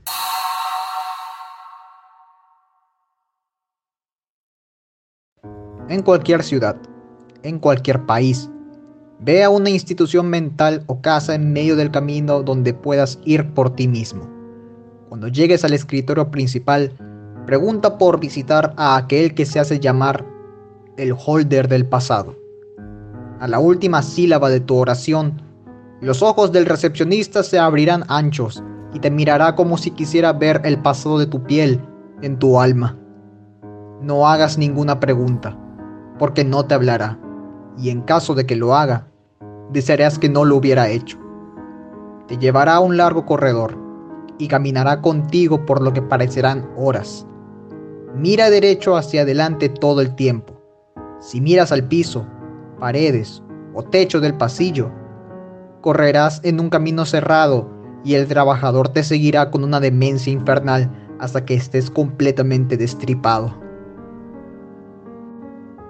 En 5.87 6.01
cualquier 6.01 6.41
ciudad, 6.41 6.77
en 7.43 7.59
cualquier 7.59 8.07
país, 8.07 8.49
ve 9.19 9.43
a 9.43 9.51
una 9.51 9.69
institución 9.69 10.27
mental 10.31 10.83
o 10.87 10.99
casa 10.99 11.35
en 11.35 11.53
medio 11.53 11.75
del 11.75 11.91
camino 11.91 12.41
donde 12.41 12.73
puedas 12.73 13.19
ir 13.23 13.53
por 13.53 13.75
ti 13.75 13.87
mismo. 13.87 14.27
Cuando 15.09 15.27
llegues 15.27 15.63
al 15.63 15.73
escritorio 15.73 16.31
principal, 16.31 16.91
pregunta 17.45 17.99
por 17.99 18.19
visitar 18.19 18.73
a 18.77 18.97
aquel 18.97 19.35
que 19.35 19.45
se 19.45 19.59
hace 19.59 19.79
llamar 19.79 20.25
el 20.97 21.13
holder 21.13 21.67
del 21.67 21.85
pasado. 21.85 22.35
A 23.39 23.47
la 23.47 23.59
última 23.59 24.01
sílaba 24.01 24.49
de 24.49 24.61
tu 24.61 24.77
oración, 24.77 25.39
los 26.01 26.23
ojos 26.23 26.51
del 26.51 26.65
recepcionista 26.65 27.43
se 27.43 27.59
abrirán 27.59 28.05
anchos 28.07 28.63
y 28.91 28.99
te 28.99 29.11
mirará 29.11 29.53
como 29.55 29.77
si 29.77 29.91
quisiera 29.91 30.33
ver 30.33 30.61
el 30.63 30.81
pasado 30.81 31.19
de 31.19 31.27
tu 31.27 31.43
piel 31.43 31.79
en 32.23 32.39
tu 32.39 32.59
alma. 32.59 32.97
No 34.01 34.27
hagas 34.27 34.57
ninguna 34.57 34.99
pregunta, 34.99 35.55
porque 36.19 36.43
no 36.43 36.65
te 36.65 36.73
hablará, 36.73 37.19
y 37.77 37.89
en 37.89 38.01
caso 38.01 38.35
de 38.35 38.45
que 38.45 38.55
lo 38.55 38.75
haga, 38.75 39.07
desearás 39.71 40.19
que 40.19 40.29
no 40.29 40.45
lo 40.45 40.55
hubiera 40.57 40.89
hecho. 40.89 41.17
Te 42.27 42.37
llevará 42.37 42.75
a 42.75 42.79
un 42.79 42.97
largo 42.97 43.25
corredor 43.25 43.77
y 44.37 44.47
caminará 44.47 45.01
contigo 45.01 45.65
por 45.65 45.81
lo 45.81 45.93
que 45.93 46.01
parecerán 46.01 46.69
horas. 46.77 47.25
Mira 48.15 48.49
derecho 48.49 48.95
hacia 48.95 49.21
adelante 49.21 49.69
todo 49.69 50.01
el 50.01 50.15
tiempo. 50.15 50.53
Si 51.19 51.41
miras 51.41 51.71
al 51.71 51.87
piso, 51.87 52.25
paredes 52.79 53.43
o 53.73 53.83
techo 53.83 54.21
del 54.21 54.35
pasillo, 54.35 54.91
correrás 55.81 56.39
en 56.43 56.59
un 56.59 56.69
camino 56.69 57.05
cerrado 57.05 57.69
y 58.03 58.15
el 58.15 58.27
trabajador 58.27 58.89
te 58.89 59.03
seguirá 59.03 59.51
con 59.51 59.63
una 59.63 59.79
demencia 59.79 60.31
infernal 60.31 60.89
hasta 61.19 61.45
que 61.45 61.55
estés 61.55 61.89
completamente 61.89 62.77
destripado. 62.77 63.64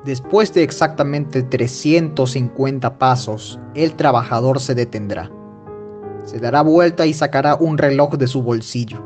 Después 0.05 0.53
de 0.53 0.61
exactamente 0.61 1.41
350 1.41 2.99
pasos, 2.99 3.59
el 3.73 3.95
trabajador 3.95 4.59
se 4.59 4.75
detendrá. 4.75 5.31
Se 6.25 6.37
dará 6.37 6.61
vuelta 6.61 7.07
y 7.07 7.13
sacará 7.15 7.55
un 7.55 7.79
reloj 7.79 8.11
de 8.11 8.27
su 8.27 8.43
bolsillo. 8.43 9.03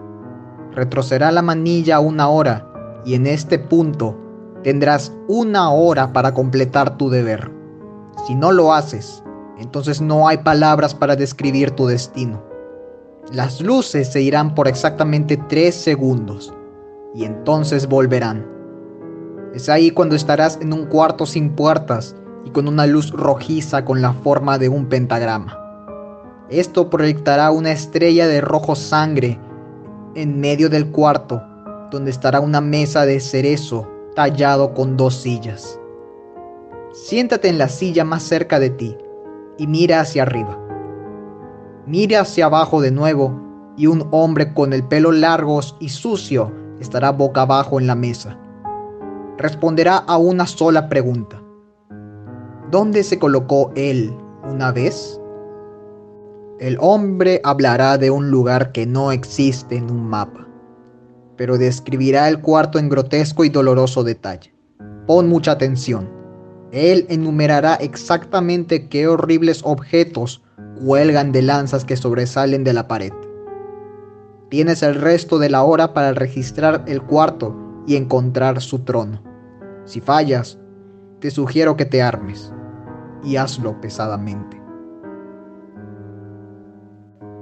Retrocederá 0.74 1.32
la 1.32 1.42
manilla 1.42 2.02
una 2.02 2.28
hora 2.28 2.70
y 3.06 3.14
en 3.14 3.28
este 3.28 3.58
punto 3.58 4.18
tendrás 4.62 5.14
una 5.30 5.72
hora 5.72 6.12
para 6.12 6.34
completar 6.34 6.98
tu 6.98 7.10
deber. 7.10 7.50
Si 8.28 8.36
no 8.36 8.52
lo 8.52 8.74
haces, 8.74 9.24
entonces 9.58 10.02
no 10.02 10.28
hay 10.28 10.40
palabras 10.40 10.94
para 10.94 11.16
describir 11.16 11.72
tu 11.72 11.88
destino. 11.88 12.44
Las 13.32 13.62
luces 13.62 14.12
se 14.12 14.22
irán 14.22 14.54
por 14.54 14.68
exactamente 14.68 15.38
tres 15.48 15.76
segundos 15.76 16.54
y 17.16 17.24
entonces 17.24 17.88
volverán. 17.88 18.59
Es 19.54 19.68
ahí 19.68 19.90
cuando 19.92 20.16
estarás 20.16 20.60
en 20.62 20.74
un 20.74 20.86
cuarto 20.86 21.26
sin 21.26 21.56
puertas 21.56 22.16
y 22.46 22.52
con 22.52 22.68
una 22.68 22.86
luz 22.86 23.12
rojiza 23.12 23.84
con 23.84 24.02
la 24.02 24.14
forma 24.14 24.58
de 24.58 24.70
un 24.70 24.86
pentagrama. 24.86 25.58
Esto 26.50 26.90
proyectará 26.90 27.52
una 27.52 27.72
estrella 27.72 28.28
de 28.28 28.42
rojo 28.42 28.76
sangre 28.76 29.40
en 30.16 30.40
medio 30.40 30.70
del 30.70 30.92
cuarto, 30.92 31.42
donde 31.92 32.12
estará 32.12 32.40
una 32.40 32.62
mesa 32.62 33.06
de 33.06 33.20
cerezo 33.20 33.88
tallado 34.16 34.74
con 34.74 34.98
dos 34.98 35.16
sillas. 35.16 35.80
Siéntate 36.94 37.50
en 37.50 37.58
la 37.58 37.70
silla 37.70 38.04
más 38.04 38.24
cerca 38.24 38.60
de 38.60 38.70
ti 38.70 38.98
y 39.58 39.68
mira 39.68 40.02
hacia 40.02 40.24
arriba. 40.24 40.58
Mira 41.86 42.22
hacia 42.22 42.46
abajo 42.46 42.82
de 42.82 42.92
nuevo 42.92 43.40
y 43.78 43.88
un 43.88 44.08
hombre 44.12 44.54
con 44.54 44.74
el 44.74 44.84
pelo 44.84 45.12
largo 45.12 45.60
y 45.80 45.90
sucio 45.90 46.52
estará 46.80 47.12
boca 47.12 47.42
abajo 47.42 47.80
en 47.80 47.88
la 47.88 47.96
mesa. 47.96 48.38
Responderá 49.40 49.96
a 49.96 50.18
una 50.18 50.46
sola 50.46 50.90
pregunta. 50.90 51.42
¿Dónde 52.72 53.06
se 53.06 53.18
colocó 53.18 53.72
él 53.74 54.14
una 54.44 54.74
vez? 54.74 55.18
El 56.60 56.76
hombre 56.82 57.40
hablará 57.46 57.98
de 57.98 58.12
un 58.12 58.32
lugar 58.32 58.74
que 58.74 58.86
no 58.86 59.14
existe 59.14 59.78
en 59.78 59.90
un 59.90 60.10
mapa, 60.10 60.46
pero 61.38 61.58
describirá 61.58 62.28
el 62.28 62.42
cuarto 62.42 62.80
en 62.80 62.90
grotesco 62.90 63.46
y 63.46 63.50
doloroso 63.50 64.04
detalle. 64.04 64.54
Pon 65.08 65.30
mucha 65.30 65.52
atención. 65.52 66.10
Él 66.74 67.06
enumerará 67.08 67.76
exactamente 67.76 68.90
qué 68.90 69.08
horribles 69.08 69.62
objetos 69.64 70.44
cuelgan 70.84 71.32
de 71.32 71.44
lanzas 71.44 71.86
que 71.86 71.96
sobresalen 71.96 72.66
de 72.66 72.74
la 72.74 72.90
pared. 72.90 73.14
Tienes 74.50 74.84
el 74.84 74.96
resto 74.96 75.40
de 75.40 75.50
la 75.50 75.64
hora 75.64 75.94
para 75.94 76.12
registrar 76.12 76.84
el 76.88 77.02
cuarto 77.02 77.56
y 77.88 77.96
encontrar 77.96 78.60
su 78.60 78.80
trono. 78.80 79.29
Si 79.90 80.02
fallas, 80.02 80.60
te 81.20 81.32
sugiero 81.32 81.76
que 81.76 81.84
te 81.84 82.04
armes 82.04 82.54
y 83.24 83.38
hazlo 83.38 83.82
pesadamente. 83.82 84.62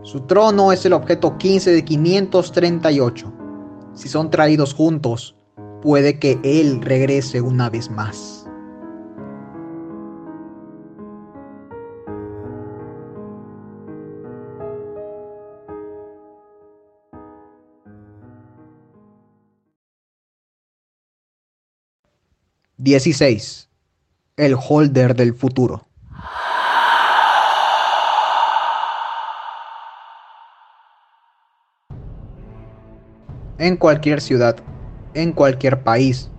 Su 0.01 0.21
trono 0.21 0.71
es 0.71 0.86
el 0.86 0.93
objeto 0.93 1.38
15 1.38 1.71
de 1.71 1.83
538. 1.83 3.33
Si 3.91 4.07
son 4.07 4.29
traídos 4.29 4.73
juntos, 4.73 5.36
puede 5.81 6.19
que 6.19 6.39
él 6.41 6.81
regrese 6.81 7.41
una 7.41 7.69
vez 7.69 7.91
más. 7.91 8.37
16. 22.79 23.69
El 24.35 24.55
holder 24.55 25.15
del 25.15 25.33
futuro. 25.33 25.87
En 33.57 33.77
cualquier 33.77 34.21
ciudad, 34.21 34.57
en 35.15 35.31
cualquier 35.31 35.81
país, 35.81 36.29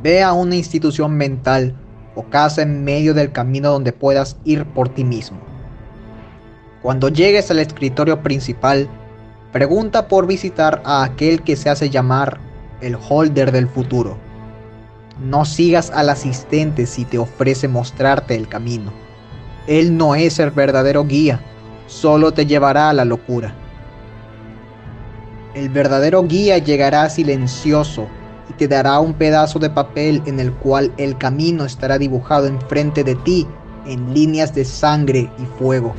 vea 0.00 0.32
una 0.32 0.54
institución 0.54 1.16
mental 1.16 1.74
o 2.14 2.22
casa 2.22 2.62
en 2.62 2.84
medio 2.84 3.12
del 3.12 3.32
camino 3.32 3.72
donde 3.72 3.92
puedas 3.92 4.36
ir 4.44 4.64
por 4.64 4.90
ti 4.90 5.02
mismo. 5.02 5.40
Cuando 6.82 7.08
llegues 7.08 7.50
al 7.50 7.58
escritorio 7.58 8.22
principal, 8.22 8.88
pregunta 9.50 10.06
por 10.06 10.28
visitar 10.28 10.80
a 10.84 11.02
aquel 11.02 11.42
que 11.42 11.56
se 11.56 11.68
hace 11.68 11.90
llamar 11.90 12.38
el 12.80 12.96
holder 13.08 13.50
del 13.50 13.66
futuro 13.66 14.24
no 15.20 15.46
sigas 15.46 15.90
al 15.90 16.10
asistente 16.10 16.84
si 16.84 17.06
te 17.06 17.18
ofrece 17.18 17.68
mostrarte 17.68 18.34
el 18.34 18.48
camino. 18.48 18.92
Él 19.66 19.96
no 19.96 20.14
es 20.14 20.38
el 20.38 20.50
verdadero 20.50 21.06
guía, 21.06 21.40
solo 21.86 22.32
te 22.32 22.44
llevará 22.44 22.90
a 22.90 22.92
la 22.92 23.06
locura. 23.06 23.54
El 25.54 25.70
verdadero 25.70 26.22
guía 26.24 26.58
llegará 26.58 27.08
silencioso 27.08 28.08
y 28.50 28.52
te 28.52 28.68
dará 28.68 29.00
un 29.00 29.14
pedazo 29.14 29.58
de 29.58 29.70
papel 29.70 30.22
en 30.26 30.38
el 30.38 30.52
cual 30.52 30.92
el 30.98 31.16
camino 31.16 31.64
estará 31.64 31.96
dibujado 31.96 32.46
enfrente 32.46 33.02
de 33.02 33.14
ti 33.14 33.46
en 33.86 34.12
líneas 34.12 34.54
de 34.54 34.66
sangre 34.66 35.30
y 35.38 35.46
fuego. 35.58 35.94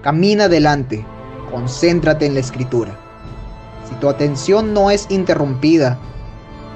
Camina 0.00 0.44
adelante, 0.44 1.04
concéntrate 1.50 2.24
en 2.24 2.34
la 2.34 2.40
escritura. 2.40 2.98
Si 3.86 3.94
tu 3.96 4.08
atención 4.08 4.72
no 4.72 4.90
es 4.90 5.06
interrumpida, 5.10 5.98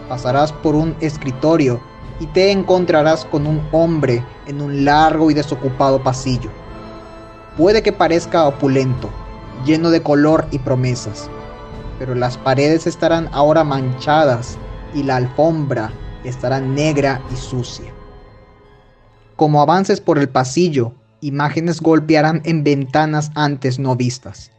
pasarás 0.09 0.53
por 0.53 0.75
un 0.75 0.97
escritorio 1.01 1.81
y 2.21 2.27
te 2.27 2.51
encontrarás 2.51 3.25
con 3.25 3.47
un 3.47 3.61
hombre 3.73 4.25
en 4.47 4.61
un 4.61 4.85
largo 4.85 5.31
y 5.31 5.35
desocupado 5.35 6.03
pasillo. 6.03 6.51
Puede 7.57 7.83
que 7.83 7.92
parezca 7.92 8.47
opulento, 8.47 9.11
lleno 9.64 9.90
de 9.90 10.03
color 10.03 10.47
y 10.51 10.59
promesas, 10.59 11.29
pero 11.99 12.14
las 12.14 12.37
paredes 12.37 12.87
estarán 12.87 13.29
ahora 13.33 13.64
manchadas 13.64 14.59
y 14.95 15.03
la 15.03 15.16
alfombra 15.16 15.92
estará 16.25 16.61
negra 16.61 17.23
y 17.33 17.37
sucia. 17.37 17.92
Como 19.37 19.61
avances 19.61 20.01
por 20.01 20.19
el 20.19 20.29
pasillo, 20.29 20.95
imágenes 21.21 21.81
golpearán 21.81 22.40
en 22.45 22.64
ventanas 22.64 23.31
antes 23.35 23.79
no 23.79 23.97
vistas. 23.97 24.51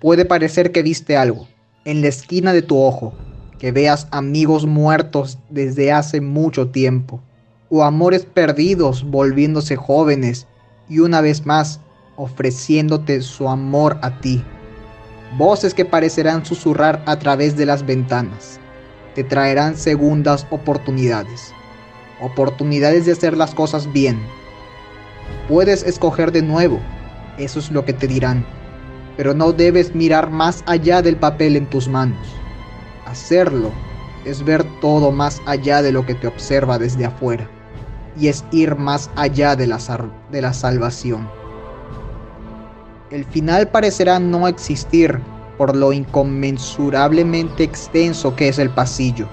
Puede 0.00 0.24
parecer 0.24 0.72
que 0.72 0.82
viste 0.82 1.16
algo, 1.16 1.48
en 1.84 2.02
la 2.02 2.08
esquina 2.08 2.52
de 2.52 2.62
tu 2.62 2.78
ojo, 2.78 3.14
que 3.66 3.72
veas 3.72 4.06
amigos 4.12 4.64
muertos 4.64 5.40
desde 5.50 5.90
hace 5.90 6.20
mucho 6.20 6.68
tiempo, 6.68 7.20
o 7.68 7.82
amores 7.82 8.24
perdidos 8.24 9.02
volviéndose 9.02 9.74
jóvenes 9.74 10.46
y 10.88 11.00
una 11.00 11.20
vez 11.20 11.44
más 11.46 11.80
ofreciéndote 12.14 13.22
su 13.22 13.48
amor 13.48 13.98
a 14.02 14.20
ti. 14.20 14.40
Voces 15.36 15.74
que 15.74 15.84
parecerán 15.84 16.46
susurrar 16.46 17.02
a 17.06 17.18
través 17.18 17.56
de 17.56 17.66
las 17.66 17.84
ventanas. 17.84 18.60
Te 19.16 19.24
traerán 19.24 19.76
segundas 19.76 20.46
oportunidades. 20.50 21.52
Oportunidades 22.22 23.04
de 23.04 23.10
hacer 23.14 23.36
las 23.36 23.52
cosas 23.52 23.92
bien. 23.92 24.20
Puedes 25.48 25.82
escoger 25.82 26.30
de 26.30 26.42
nuevo. 26.42 26.78
Eso 27.36 27.58
es 27.58 27.72
lo 27.72 27.84
que 27.84 27.94
te 27.94 28.06
dirán. 28.06 28.46
Pero 29.16 29.34
no 29.34 29.50
debes 29.50 29.92
mirar 29.92 30.30
más 30.30 30.62
allá 30.66 31.02
del 31.02 31.16
papel 31.16 31.56
en 31.56 31.66
tus 31.66 31.88
manos. 31.88 32.28
Hacerlo 33.06 33.70
es 34.24 34.44
ver 34.44 34.64
todo 34.80 35.12
más 35.12 35.40
allá 35.46 35.80
de 35.80 35.92
lo 35.92 36.04
que 36.04 36.14
te 36.14 36.26
observa 36.26 36.78
desde 36.78 37.06
afuera. 37.06 37.48
Y 38.18 38.28
es 38.28 38.44
ir 38.50 38.76
más 38.76 39.10
allá 39.16 39.56
de 39.56 39.66
la, 39.66 39.78
de 40.30 40.42
la 40.42 40.52
salvación. 40.52 41.28
El 43.10 43.24
final 43.24 43.68
parecerá 43.68 44.18
no 44.18 44.48
existir 44.48 45.20
por 45.56 45.76
lo 45.76 45.92
inconmensurablemente 45.92 47.62
extenso 47.62 48.34
que 48.34 48.48
es 48.48 48.58
el 48.58 48.70
pasillo. 48.70 49.28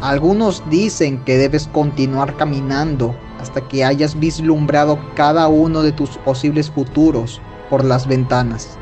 Algunos 0.00 0.68
dicen 0.68 1.22
que 1.24 1.38
debes 1.38 1.68
continuar 1.68 2.36
caminando 2.36 3.14
hasta 3.40 3.60
que 3.68 3.84
hayas 3.84 4.18
vislumbrado 4.18 4.98
cada 5.14 5.46
uno 5.46 5.82
de 5.82 5.92
tus 5.92 6.18
posibles 6.18 6.70
futuros 6.70 7.40
por 7.70 7.84
las 7.84 8.06
ventanas. 8.06 8.76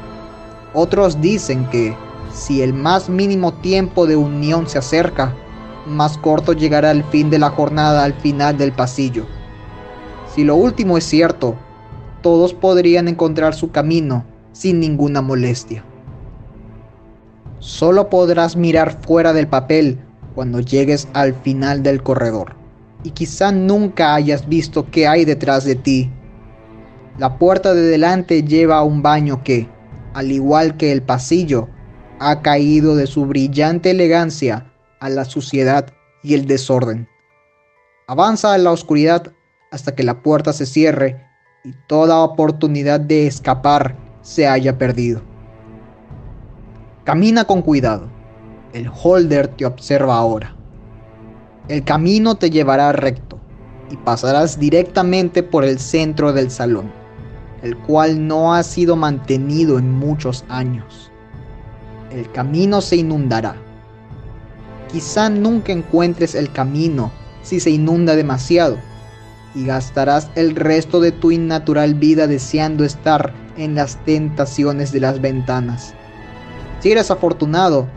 Otros 0.73 1.21
dicen 1.21 1.69
que 1.69 1.95
si 2.33 2.62
el 2.62 2.73
más 2.73 3.09
mínimo 3.09 3.55
tiempo 3.55 4.07
de 4.07 4.16
unión 4.16 4.69
se 4.69 4.79
acerca, 4.79 5.35
más 5.87 6.19
corto 6.19 6.53
llegará 6.53 6.90
el 6.90 7.05
fin 7.05 7.31
de 7.31 7.38
la 7.38 7.51
jornada 7.51 8.05
al 8.05 8.14
final 8.14 8.57
del 8.57 8.73
pasillo. 8.73 9.27
Si 10.35 10.45
lo 10.45 10.55
último 10.55 10.97
es 10.97 11.05
cierto, 11.05 11.57
todos 12.23 12.55
podrían 12.55 13.09
encontrar 13.09 13.55
su 13.55 13.71
camino 13.71 14.25
sin 14.53 14.79
ninguna 14.79 15.23
molestia. 15.23 15.85
Solo 17.59 18.09
podrás 18.09 18.57
mirar 18.57 19.03
fuera 19.03 19.33
del 19.33 19.49
papel 19.49 19.99
cuando 20.35 20.61
llegues 20.61 21.09
al 21.12 21.35
final 21.35 21.83
del 21.83 22.03
corredor 22.03 22.55
y 23.03 23.11
quizá 23.11 23.53
nunca 23.53 24.14
hayas 24.14 24.49
visto 24.49 24.87
qué 24.90 25.07
hay 25.07 25.25
detrás 25.25 25.64
de 25.64 25.75
ti. 25.75 26.11
La 27.19 27.38
puerta 27.38 27.75
de 27.75 27.83
delante 27.83 28.43
lleva 28.43 28.79
a 28.79 28.83
un 28.83 29.03
baño 29.03 29.43
que, 29.43 29.69
al 30.14 30.31
igual 30.33 30.77
que 30.77 30.93
el 30.93 31.03
pasillo, 31.03 31.69
ha 32.20 32.42
caído 32.42 32.96
de 32.96 33.06
su 33.06 33.24
brillante 33.24 33.90
elegancia 33.90 34.70
a 35.00 35.09
la 35.09 35.24
suciedad 35.24 35.87
y 36.22 36.35
el 36.35 36.46
desorden. 36.46 37.09
Avanza 38.06 38.54
en 38.54 38.64
la 38.64 38.72
oscuridad 38.72 39.33
hasta 39.70 39.94
que 39.94 40.02
la 40.02 40.22
puerta 40.22 40.52
se 40.52 40.66
cierre 40.66 41.24
y 41.64 41.72
toda 41.88 42.18
oportunidad 42.18 43.00
de 43.00 43.26
escapar 43.26 43.96
se 44.20 44.46
haya 44.46 44.76
perdido. 44.76 45.22
Camina 47.04 47.44
con 47.44 47.62
cuidado. 47.62 48.11
El 48.74 48.90
holder 49.02 49.48
te 49.48 49.64
observa 49.64 50.16
ahora. 50.16 50.54
El 51.68 51.85
camino 51.85 52.35
te 52.35 52.50
llevará 52.50 52.92
recto 52.92 53.40
y 53.90 53.96
pasarás 53.96 54.61
directamente 54.61 55.42
por 55.42 55.64
el 55.64 55.78
centro 55.78 56.35
del 56.35 56.50
salón, 56.50 56.92
el 57.62 57.78
cual 57.78 58.26
no 58.26 58.52
ha 58.52 58.62
sido 58.62 58.94
mantenido 58.94 59.78
en 59.78 59.90
muchos 59.90 60.44
años. 60.50 61.10
El 62.11 62.31
camino 62.33 62.81
se 62.81 62.96
inundará. 62.96 63.55
Quizá 64.90 65.31
nunca 65.31 65.73
encuentres 65.73 66.35
el 66.35 66.51
camino 66.51 67.12
si 67.42 67.61
se 67.61 67.70
inunda 67.70 68.16
demasiado 68.16 68.79
y 69.55 69.64
gastarás 69.64 70.31
el 70.35 70.57
resto 70.57 71.01
de 71.01 71.12
tu 71.12 71.31
innatural 71.31 71.94
vida 71.94 72.27
deseando 72.27 72.85
estar 72.85 73.33
en 73.57 73.75
las 73.75 73.96
tentaciones 74.05 74.92
de 74.92 75.01
las 75.01 75.20
ventanas. 75.20 75.94
Si 76.81 76.90
eres 76.90 77.11
afortunado, 77.11 77.88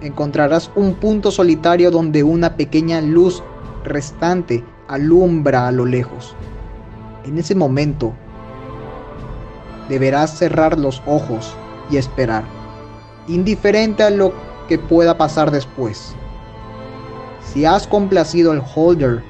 encontrarás 0.00 0.70
un 0.74 0.94
punto 0.94 1.30
solitario 1.30 1.90
donde 1.90 2.22
una 2.22 2.56
pequeña 2.56 3.00
luz 3.00 3.42
restante 3.84 4.64
alumbra 4.88 5.68
a 5.68 5.72
lo 5.72 5.86
lejos. 5.86 6.34
En 7.24 7.38
ese 7.38 7.54
momento, 7.54 8.12
deberás 9.88 10.36
cerrar 10.36 10.78
los 10.78 11.02
ojos 11.06 11.54
y 11.90 11.96
esperar, 11.96 12.44
indiferente 13.34 14.02
a 14.02 14.10
lo 14.10 14.32
que 14.68 14.78
pueda 14.78 15.16
pasar 15.16 15.50
después. 15.50 16.14
Si 17.52 17.64
has 17.64 17.86
complacido 17.86 18.52
al 18.52 18.62
holder 18.74 19.22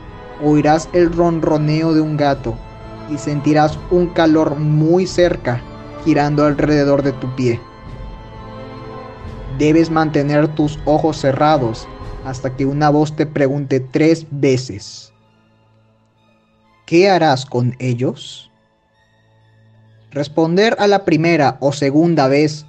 oirás 0.43 0.89
el 0.93 1.13
ronroneo 1.13 1.95
de 1.95 2.01
un 2.01 2.17
gato 2.17 2.57
y 3.11 3.19
sentirás 3.19 3.79
un 3.91 4.09
calor 4.09 4.57
muy 4.57 5.07
cerca 5.07 5.61
girando 6.05 6.45
alrededor 6.45 7.03
de 7.03 7.13
tu 7.13 7.35
pie. 7.37 7.61
Debes 9.59 9.91
mantener 9.91 10.49
tus 10.49 10.79
ojos 10.85 11.19
cerrados 11.19 11.87
hasta 12.25 12.55
que 12.57 12.67
una 12.67 12.91
voz 12.91 13.15
te 13.15 13.27
pregunte 13.27 13.81
tres 13.81 14.27
veces. 14.31 15.13
¿Qué 16.87 17.11
harás 17.11 17.47
con 17.47 17.77
ellos? 17.79 18.51
Responder 20.11 20.77
a 20.79 20.87
la 20.87 21.05
primera 21.05 21.57
o 21.61 21.73
segunda 21.73 22.29
vez 22.29 22.67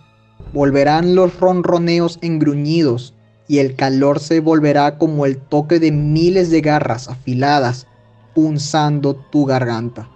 volverán 0.53 1.15
los 1.15 1.39
ronroneos 1.39 2.19
engruñidos 2.21 3.13
y 3.47 3.57
el 3.57 3.75
calor 3.75 4.19
se 4.19 4.39
volverá 4.39 4.97
como 4.97 5.25
el 5.25 5.37
toque 5.37 5.79
de 5.79 5.91
miles 5.91 6.49
de 6.49 6.61
garras 6.61 7.09
afiladas 7.09 7.87
punzando 8.33 9.15
tu 9.15 9.45
garganta. 9.45 10.07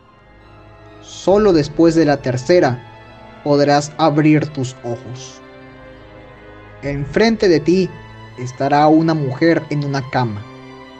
Solo 1.01 1.53
después 1.53 1.95
de 1.95 2.05
la 2.05 2.17
tercera 2.17 2.83
podrás 3.43 3.91
abrir 3.97 4.47
tus 4.47 4.75
ojos. 4.83 5.41
Enfrente 6.83 7.49
de 7.49 7.59
ti 7.59 7.89
estará 8.37 8.87
una 8.87 9.13
mujer 9.13 9.63
en 9.69 9.83
una 9.83 10.07
cama. 10.11 10.41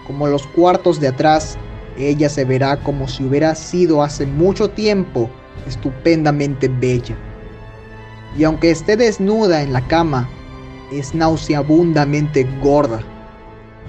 Como 0.06 0.28
los 0.28 0.48
cuartos 0.48 1.00
de 1.00 1.10
atrás, 1.10 1.58
ella 1.98 2.30
se 2.30 2.46
verá 2.46 2.78
como 2.78 3.08
si 3.08 3.24
hubiera 3.24 3.54
sido 3.56 4.02
hace 4.02 4.26
mucho 4.26 4.70
tiempo 4.70 5.30
estupendamente 5.68 6.68
bella. 6.68 7.16
Y 8.38 8.44
aunque 8.44 8.72
esté 8.72 8.96
desnuda 8.96 9.64
en 9.64 9.74
la 9.74 9.86
cama, 9.88 10.30
es 10.92 11.14
nauseabundamente 11.16 12.48
gorda. 12.62 13.02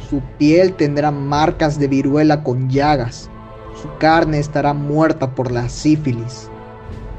Su 0.09 0.21
piel 0.39 0.73
tendrá 0.75 1.11
marcas 1.11 1.79
de 1.79 1.89
viruela 1.89 2.43
con 2.43 2.71
llagas. 2.71 3.31
Su 3.81 3.89
carne 3.99 4.39
estará 4.39 4.73
muerta 4.73 5.35
por 5.35 5.53
la 5.53 5.69
sífilis. 5.69 6.49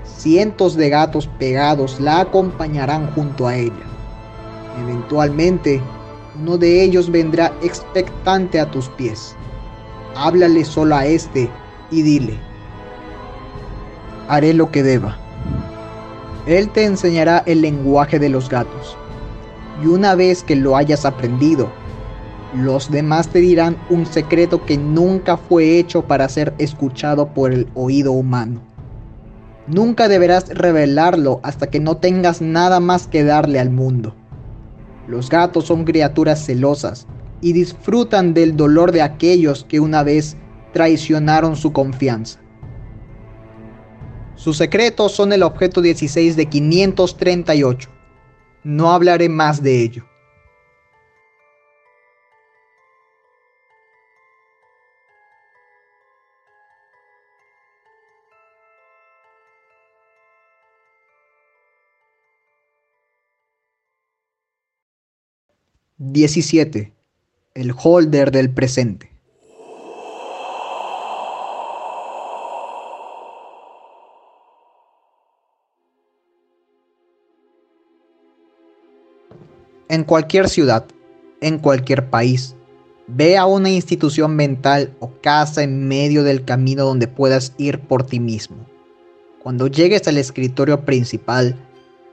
Cientos 0.04 0.76
de 0.76 0.90
gatos 0.90 1.28
pegados 1.40 2.00
la 2.00 2.22
acompañarán 2.22 3.12
junto 3.14 3.48
a 3.48 3.56
ella. 3.56 3.86
Eventualmente, 4.82 5.82
uno 6.42 6.58
de 6.58 6.84
ellos 6.84 7.10
vendrá 7.12 7.54
expectante 7.62 8.60
a 8.60 8.70
tus 8.70 8.90
pies. 8.90 9.36
Háblale 10.16 10.66
solo 10.66 10.96
a 10.96 11.06
este 11.06 11.50
y 11.92 12.02
dile, 12.02 12.38
haré 14.28 14.54
lo 14.54 14.72
que 14.72 14.84
deba. 14.84 15.29
Él 16.50 16.70
te 16.70 16.84
enseñará 16.84 17.44
el 17.46 17.62
lenguaje 17.62 18.18
de 18.18 18.28
los 18.28 18.50
gatos. 18.50 18.98
Y 19.84 19.86
una 19.86 20.16
vez 20.16 20.42
que 20.44 20.56
lo 20.56 20.76
hayas 20.76 21.06
aprendido, 21.06 21.70
los 22.56 22.90
demás 22.90 23.28
te 23.28 23.38
dirán 23.38 23.78
un 23.92 24.08
secreto 24.08 24.66
que 24.66 24.76
nunca 24.76 25.38
fue 25.38 25.78
hecho 25.78 26.06
para 26.06 26.28
ser 26.28 26.56
escuchado 26.58 27.36
por 27.36 27.54
el 27.54 27.68
oído 27.76 28.14
humano. 28.14 28.62
Nunca 29.68 30.08
deberás 30.08 30.50
revelarlo 30.50 31.40
hasta 31.44 31.68
que 31.68 31.80
no 31.80 31.98
tengas 31.98 32.42
nada 32.42 32.80
más 32.80 33.06
que 33.06 33.24
darle 33.24 33.60
al 33.60 33.70
mundo. 33.70 34.16
Los 35.08 35.30
gatos 35.30 35.66
son 35.66 35.86
criaturas 35.86 36.44
celosas 36.44 37.06
y 37.42 37.54
disfrutan 37.54 38.34
del 38.34 38.58
dolor 38.58 38.92
de 38.92 39.04
aquellos 39.04 39.66
que 39.66 39.80
una 39.80 40.02
vez 40.02 40.36
traicionaron 40.74 41.56
su 41.56 41.74
confianza. 41.74 42.40
Sus 44.40 44.56
secretos 44.56 45.12
son 45.12 45.34
el 45.34 45.44
objeto 45.44 45.82
16 45.82 46.38
de 46.38 46.46
538. 46.46 47.90
No 48.64 48.94
hablaré 48.94 49.28
más 49.28 49.62
de 49.62 49.82
ello. 49.82 50.06
17. 65.98 66.94
El 67.56 67.74
holder 67.76 68.32
del 68.32 68.54
presente. 68.54 69.09
En 79.90 80.04
cualquier 80.04 80.50
ciudad, 80.50 80.86
en 81.42 81.58
cualquier 81.58 82.12
país, 82.12 82.56
ve 83.08 83.38
a 83.38 83.48
una 83.48 83.72
institución 83.72 84.36
mental 84.36 84.96
o 85.00 85.14
casa 85.20 85.64
en 85.64 85.88
medio 85.88 86.24
del 86.24 86.46
camino 86.46 86.86
donde 86.86 87.08
puedas 87.08 87.54
ir 87.58 87.80
por 87.80 88.06
ti 88.06 88.20
mismo. 88.20 88.68
Cuando 89.42 89.66
llegues 89.66 90.08
al 90.08 90.20
escritorio 90.20 90.86
principal, 90.86 91.56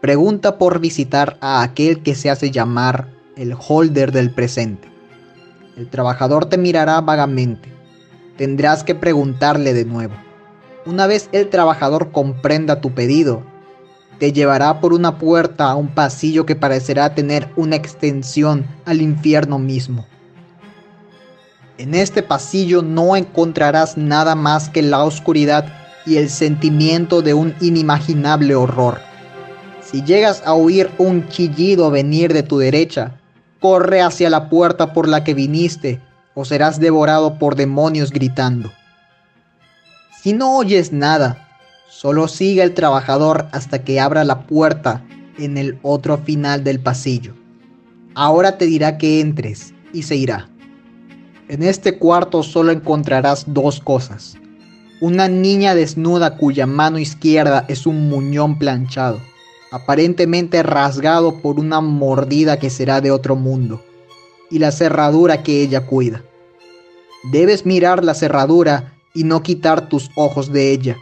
pregunta 0.01 0.57
por 0.57 0.81
visitar 0.81 1.37
a 1.43 1.63
aquel 1.63 2.03
que 2.03 2.15
se 2.15 2.31
hace 2.31 2.51
llamar 2.51 3.11
el 3.37 3.55
holder 3.55 4.11
del 4.11 4.33
presente. 4.33 4.89
El 5.77 5.91
trabajador 5.91 6.47
te 6.47 6.57
mirará 6.57 7.03
vagamente. 7.03 7.69
Tendrás 8.39 8.85
que 8.85 8.95
preguntarle 8.95 9.75
de 9.75 9.85
nuevo. 9.85 10.15
Una 10.87 11.07
vez 11.07 11.29
el 11.33 11.51
trabajador 11.51 12.11
comprenda 12.11 12.81
tu 12.81 12.95
pedido, 12.95 13.43
te 14.19 14.33
llevará 14.33 14.81
por 14.81 14.93
una 14.93 15.19
puerta 15.19 15.71
a 15.71 15.77
un 15.77 15.89
pasillo 15.89 16.47
que 16.47 16.57
parecerá 16.57 17.15
tener 17.15 17.49
una 17.57 17.77
extensión 17.77 18.67
al 18.85 19.01
infierno 19.03 19.59
mismo. 19.59 20.07
En 21.79 21.95
este 21.95 22.23
pasillo 22.23 22.81
no 22.81 23.17
encontrarás 23.17 23.99
nada 23.99 24.35
más 24.35 24.71
que 24.71 24.81
la 24.83 25.05
oscuridad 25.05 25.67
y 26.07 26.17
el 26.17 26.31
sentimiento 26.31 27.21
de 27.21 27.35
un 27.35 27.55
inimaginable 27.61 28.55
horror. 28.55 29.01
Si 29.83 30.03
llegas 30.03 30.43
a 30.47 30.55
oír 30.55 30.91
un 30.99 31.29
chillido 31.29 31.91
venir 31.91 32.33
de 32.33 32.43
tu 32.43 32.59
derecha, 32.59 33.13
corre 33.61 34.01
hacia 34.01 34.31
la 34.31 34.49
puerta 34.49 34.93
por 34.93 35.09
la 35.09 35.23
que 35.23 35.35
viniste, 35.35 36.01
o 36.35 36.45
serás 36.45 36.81
devorado 36.81 37.39
por 37.39 37.57
demonios 37.57 38.11
gritando. 38.11 38.73
Si 40.23 40.33
no 40.33 40.57
oyes 40.57 40.93
nada, 40.93 41.46
solo 42.01 42.29
sigue 42.29 42.63
el 42.63 42.75
trabajador 42.75 43.47
hasta 43.53 43.85
que 43.85 44.01
abra 44.01 44.25
la 44.25 44.47
puerta 44.47 45.05
en 45.39 45.59
el 45.59 45.79
otro 45.83 46.19
final 46.19 46.65
del 46.65 46.81
pasillo. 46.81 47.35
Ahora 48.15 48.59
te 48.59 48.67
dirá 48.67 48.99
que 48.99 49.21
entres 49.21 49.75
y 49.93 50.03
se 50.03 50.17
irá. 50.17 50.49
En 51.49 51.63
este 51.63 51.99
cuarto 51.99 52.43
solo 52.43 52.73
encontrarás 52.73 53.45
dos 53.47 53.81
cosas. 53.81 54.37
Una 55.01 55.29
niña 55.29 55.75
desnuda 55.75 56.37
cuya 56.37 56.67
mano 56.67 56.99
izquierda 56.99 57.65
es 57.69 57.87
un 57.87 58.09
muñón 58.09 58.59
planchado 58.59 59.21
aparentemente 59.71 60.63
rasgado 60.63 61.41
por 61.41 61.59
una 61.59 61.81
mordida 61.81 62.59
que 62.59 62.71
será 62.71 63.01
de 63.01 63.11
otro 63.11 63.37
mundo, 63.37 63.85
y 64.51 64.59
la 64.59 64.73
cerradura 64.73 65.43
que 65.43 65.63
ella 65.63 65.87
cuida. 65.87 66.23
Debes 67.31 67.67
mirar 67.67 68.05
la 68.05 68.15
cerradura 68.15 68.95
y 69.15 69.25
no 69.25 69.43
quitar 69.43 69.89
tus 69.89 70.11
ojos 70.17 70.53
de 70.53 70.73
ella. 70.73 70.97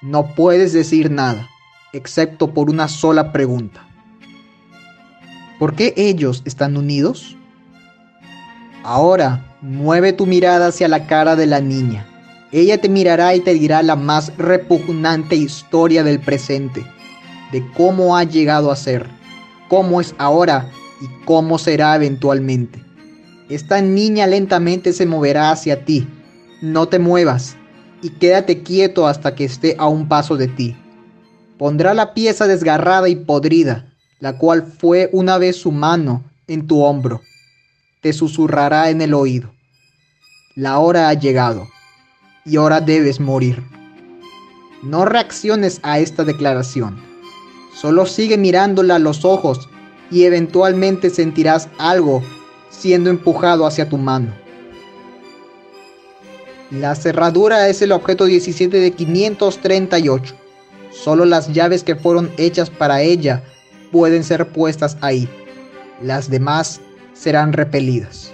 No 0.00 0.34
puedes 0.34 0.72
decir 0.72 1.10
nada, 1.10 1.48
excepto 1.92 2.54
por 2.54 2.70
una 2.70 2.86
sola 2.86 3.32
pregunta. 3.32 3.84
¿Por 5.58 5.74
qué 5.74 5.92
ellos 5.96 6.42
están 6.44 6.76
unidos? 6.76 7.36
Ahora, 8.84 9.56
mueve 9.60 10.12
tu 10.12 10.24
mirada 10.24 10.68
hacia 10.68 10.86
la 10.86 11.08
cara 11.08 11.34
de 11.34 11.46
la 11.46 11.60
niña. 11.60 12.06
Ella 12.52 12.80
te 12.80 12.88
mirará 12.88 13.34
y 13.34 13.40
te 13.40 13.54
dirá 13.54 13.82
la 13.82 13.96
más 13.96 14.32
repugnante 14.38 15.34
historia 15.34 16.04
del 16.04 16.20
presente 16.20 16.86
de 17.50 17.66
cómo 17.72 18.16
ha 18.16 18.24
llegado 18.24 18.70
a 18.70 18.76
ser, 18.76 19.08
cómo 19.68 20.00
es 20.00 20.14
ahora 20.18 20.70
y 21.00 21.24
cómo 21.24 21.58
será 21.58 21.96
eventualmente. 21.96 22.84
Esta 23.48 23.80
niña 23.80 24.26
lentamente 24.26 24.92
se 24.92 25.06
moverá 25.06 25.50
hacia 25.50 25.84
ti. 25.84 26.06
No 26.62 26.86
te 26.86 26.98
muevas 26.98 27.57
y 28.02 28.10
quédate 28.10 28.62
quieto 28.62 29.06
hasta 29.06 29.34
que 29.34 29.44
esté 29.44 29.76
a 29.78 29.86
un 29.86 30.08
paso 30.08 30.36
de 30.36 30.48
ti. 30.48 30.76
Pondrá 31.58 31.94
la 31.94 32.14
pieza 32.14 32.46
desgarrada 32.46 33.08
y 33.08 33.16
podrida, 33.16 33.94
la 34.20 34.38
cual 34.38 34.62
fue 34.66 35.10
una 35.12 35.38
vez 35.38 35.56
su 35.56 35.72
mano, 35.72 36.24
en 36.46 36.66
tu 36.66 36.82
hombro. 36.82 37.20
Te 38.00 38.12
susurrará 38.12 38.90
en 38.90 39.02
el 39.02 39.14
oído. 39.14 39.50
La 40.54 40.78
hora 40.78 41.08
ha 41.08 41.14
llegado 41.14 41.68
y 42.44 42.56
ahora 42.56 42.80
debes 42.80 43.20
morir. 43.20 43.62
No 44.82 45.04
reacciones 45.04 45.80
a 45.82 45.98
esta 45.98 46.24
declaración 46.24 47.08
Solo 47.80 48.06
sigue 48.06 48.36
mirándola 48.36 48.96
a 48.96 48.98
los 48.98 49.24
ojos 49.24 49.68
y 50.10 50.24
eventualmente 50.24 51.10
sentirás 51.10 51.68
algo 51.78 52.24
siendo 52.70 53.08
empujado 53.08 53.66
hacia 53.66 53.88
tu 53.88 53.98
mano. 53.98 54.32
La 56.70 56.94
cerradura 56.94 57.68
es 57.68 57.80
el 57.80 57.92
objeto 57.92 58.26
17 58.26 58.78
de 58.78 58.90
538. 58.90 60.34
Solo 60.90 61.24
las 61.24 61.52
llaves 61.52 61.82
que 61.82 61.96
fueron 61.96 62.30
hechas 62.36 62.68
para 62.68 63.00
ella 63.00 63.42
pueden 63.90 64.22
ser 64.22 64.46
puestas 64.48 64.98
ahí. 65.00 65.28
Las 66.02 66.28
demás 66.28 66.80
serán 67.14 67.54
repelidas. 67.54 68.32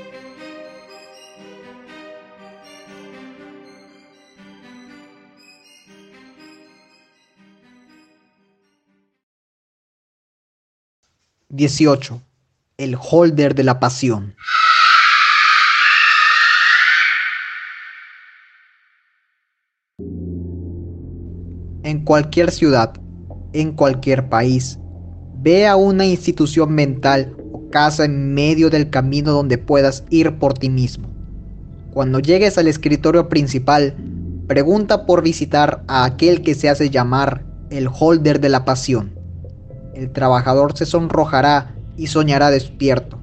18. 11.55 12.21
El 12.79 12.97
holder 13.01 13.55
de 13.55 13.63
la 13.63 13.79
pasión. 13.79 14.35
En 21.95 22.05
cualquier 22.05 22.51
ciudad, 22.51 22.93
en 23.53 23.73
cualquier 23.73 24.29
país, 24.29 24.81
ve 25.41 25.67
a 25.67 25.77
una 25.77 26.05
institución 26.05 26.75
mental 26.75 27.37
o 27.53 27.71
casa 27.71 28.05
en 28.05 28.35
medio 28.35 28.69
del 28.69 28.91
camino 28.91 29.31
donde 29.31 29.59
puedas 29.59 30.03
ir 30.11 30.39
por 30.39 30.55
ti 30.55 30.69
mismo. 30.69 31.09
Cuando 31.93 32.19
llegues 32.19 32.59
al 32.59 32.67
escritorio 32.67 33.29
principal, 33.29 33.95
pregunta 34.49 35.07
por 35.07 35.23
visitar 35.23 35.85
a 35.87 36.05
aquel 36.05 36.43
que 36.43 36.55
se 36.55 36.69
hace 36.69 36.91
llamar 36.91 37.45
el 37.71 37.89
holder 37.89 38.41
de 38.41 38.49
la 38.49 38.65
pasión 38.65 39.15
el 39.95 40.11
trabajador 40.11 40.77
se 40.77 40.87
sonrojará 40.87 41.75
y 41.97 42.09
soñará 42.09 42.51
despierto. 42.51 43.19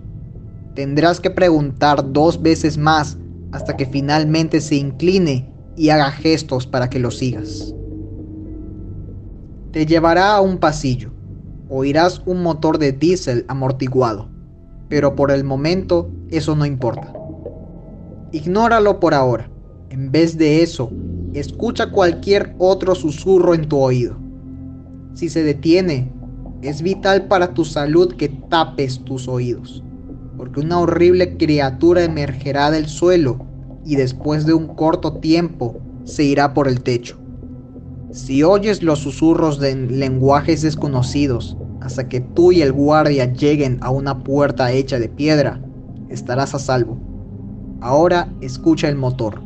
Tendrás 0.74 1.20
que 1.20 1.30
preguntar 1.30 2.14
dos 2.14 2.42
veces 2.42 2.78
más 2.78 3.18
hasta 3.52 3.76
que 3.76 3.86
finalmente 3.86 4.62
se 4.62 4.76
incline 4.76 5.52
y 5.76 5.90
haga 5.90 6.12
gestos 6.12 6.66
para 6.66 6.90
que 6.90 7.00
lo 7.00 7.12
sigas. 7.12 7.76
Te 9.72 9.86
llevará 9.86 10.36
a 10.36 10.42
un 10.42 10.58
pasillo. 10.58 11.12
Oirás 11.70 12.22
un 12.26 12.44
motor 12.44 12.78
de 12.78 12.92
diésel 12.92 13.46
amortiguado, 13.48 14.28
pero 14.90 15.16
por 15.16 15.32
el 15.32 15.46
momento 15.46 16.12
eso 16.30 16.58
no 16.58 16.66
importa. 16.66 17.14
Ignóralo 18.34 19.00
por 19.00 19.14
ahora. 19.14 19.50
En 19.90 20.12
vez 20.12 20.38
de 20.38 20.62
eso, 20.62 20.92
escucha 21.34 21.90
cualquier 21.90 22.54
otro 22.58 22.96
susurro 22.96 23.54
en 23.54 23.70
tu 23.70 23.78
oído. 23.78 24.18
Si 25.14 25.30
se 25.30 25.44
detiene, 25.44 26.12
Es 26.62 26.84
vital 26.84 27.28
para 27.28 27.54
tu 27.56 27.66
salud 27.66 28.14
que 28.18 28.30
tapes 28.30 29.04
tus 29.06 29.28
oídos, 29.28 29.84
porque 30.38 30.60
una 30.60 30.80
horrible 30.80 31.38
criatura 31.38 32.04
emergerá 32.04 32.70
del 32.70 32.88
suelo 32.88 33.48
y 33.84 33.96
después 33.96 34.46
de 34.46 34.54
un 34.54 34.68
corto 34.76 35.14
tiempo 35.14 35.80
se 36.04 36.24
irá 36.24 36.54
por 36.54 36.68
el 36.68 36.82
techo. 36.82 37.21
Si 38.12 38.43
oyes 38.43 38.84
los 38.84 39.00
susurros 39.00 39.58
de 39.58 39.74
lenguajes 39.74 40.62
desconocidos 40.62 41.56
hasta 41.80 42.10
que 42.10 42.19
tú 42.19 42.52
y 42.52 42.62
el 42.62 42.74
guardia 42.74 43.32
lleguen 43.32 43.78
a 43.82 43.89
una 43.89 44.21
puerta 44.21 44.69
hecha 44.74 45.00
de 45.00 45.08
piedra, 45.08 45.62
estarás 46.10 46.54
a 46.54 46.60
salvo. 46.60 46.97
Ahora 47.80 48.28
escucha 48.41 48.89
el 48.89 48.97
motor. 48.97 49.41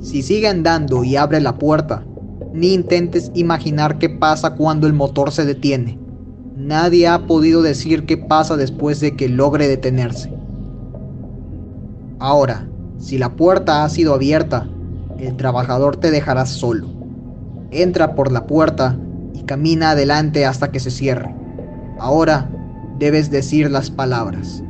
Si 0.00 0.22
sigue 0.22 0.48
andando 0.48 1.04
y 1.04 1.14
abre 1.14 1.40
la 1.40 1.56
puerta, 1.56 2.04
ni 2.52 2.74
intentes 2.74 3.30
imaginar 3.34 3.98
qué 3.98 4.10
pasa 4.10 4.56
cuando 4.56 4.88
el 4.88 4.92
motor 4.92 5.30
se 5.30 5.44
detiene. 5.44 5.96
Nadie 6.56 7.06
ha 7.06 7.28
podido 7.28 7.62
decir 7.62 8.06
qué 8.06 8.16
pasa 8.16 8.56
después 8.56 8.98
de 8.98 9.14
que 9.14 9.28
logre 9.28 9.68
detenerse. 9.68 10.32
Ahora, 12.18 12.68
si 12.98 13.18
la 13.18 13.36
puerta 13.36 13.84
ha 13.84 13.88
sido 13.88 14.14
abierta, 14.14 14.68
el 15.18 15.36
trabajador 15.36 15.96
te 15.96 16.10
dejará 16.10 16.44
solo. 16.44 16.93
Entra 17.70 18.14
por 18.14 18.30
la 18.30 18.46
puerta 18.46 18.96
y 19.32 19.42
camina 19.42 19.90
adelante 19.90 20.46
hasta 20.46 20.70
que 20.70 20.80
se 20.80 20.90
cierre. 20.90 21.34
Ahora 21.98 22.50
debes 22.98 23.30
decir 23.30 23.70
las 23.70 23.90
palabras. 23.90 24.62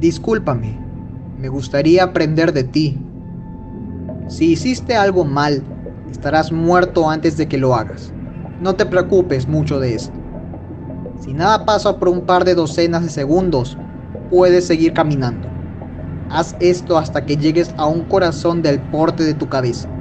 Discúlpame, 0.00 0.78
me 1.38 1.48
gustaría 1.48 2.04
aprender 2.04 2.52
de 2.52 2.64
ti. 2.64 2.98
Si 4.28 4.52
hiciste 4.52 4.96
algo 4.96 5.24
mal, 5.24 5.62
estarás 6.10 6.52
muerto 6.52 7.08
antes 7.08 7.36
de 7.36 7.48
que 7.48 7.58
lo 7.58 7.74
hagas. 7.74 8.12
No 8.60 8.74
te 8.76 8.86
preocupes 8.86 9.48
mucho 9.48 9.80
de 9.80 9.94
esto. 9.94 10.18
Si 11.20 11.32
nada 11.32 11.64
pasa 11.64 11.98
por 11.98 12.08
un 12.08 12.22
par 12.22 12.44
de 12.44 12.54
docenas 12.54 13.02
de 13.02 13.10
segundos, 13.10 13.78
puedes 14.30 14.66
seguir 14.66 14.92
caminando. 14.92 15.48
Haz 16.28 16.56
esto 16.60 16.98
hasta 16.98 17.24
que 17.24 17.36
llegues 17.36 17.74
a 17.76 17.86
un 17.86 18.04
corazón 18.04 18.62
del 18.62 18.80
porte 18.80 19.24
de 19.24 19.34
tu 19.34 19.48
cabeza. 19.48 19.93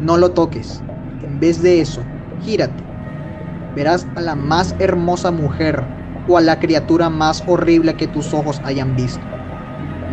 No 0.00 0.16
lo 0.16 0.32
toques. 0.32 0.82
En 1.22 1.40
vez 1.40 1.62
de 1.62 1.80
eso, 1.80 2.02
gírate. 2.40 2.82
Verás 3.74 4.06
a 4.14 4.20
la 4.20 4.34
más 4.34 4.74
hermosa 4.78 5.30
mujer 5.30 5.82
o 6.28 6.36
a 6.38 6.40
la 6.40 6.58
criatura 6.58 7.10
más 7.10 7.42
horrible 7.46 7.94
que 7.94 8.06
tus 8.06 8.32
ojos 8.34 8.60
hayan 8.64 8.96
visto. 8.96 9.20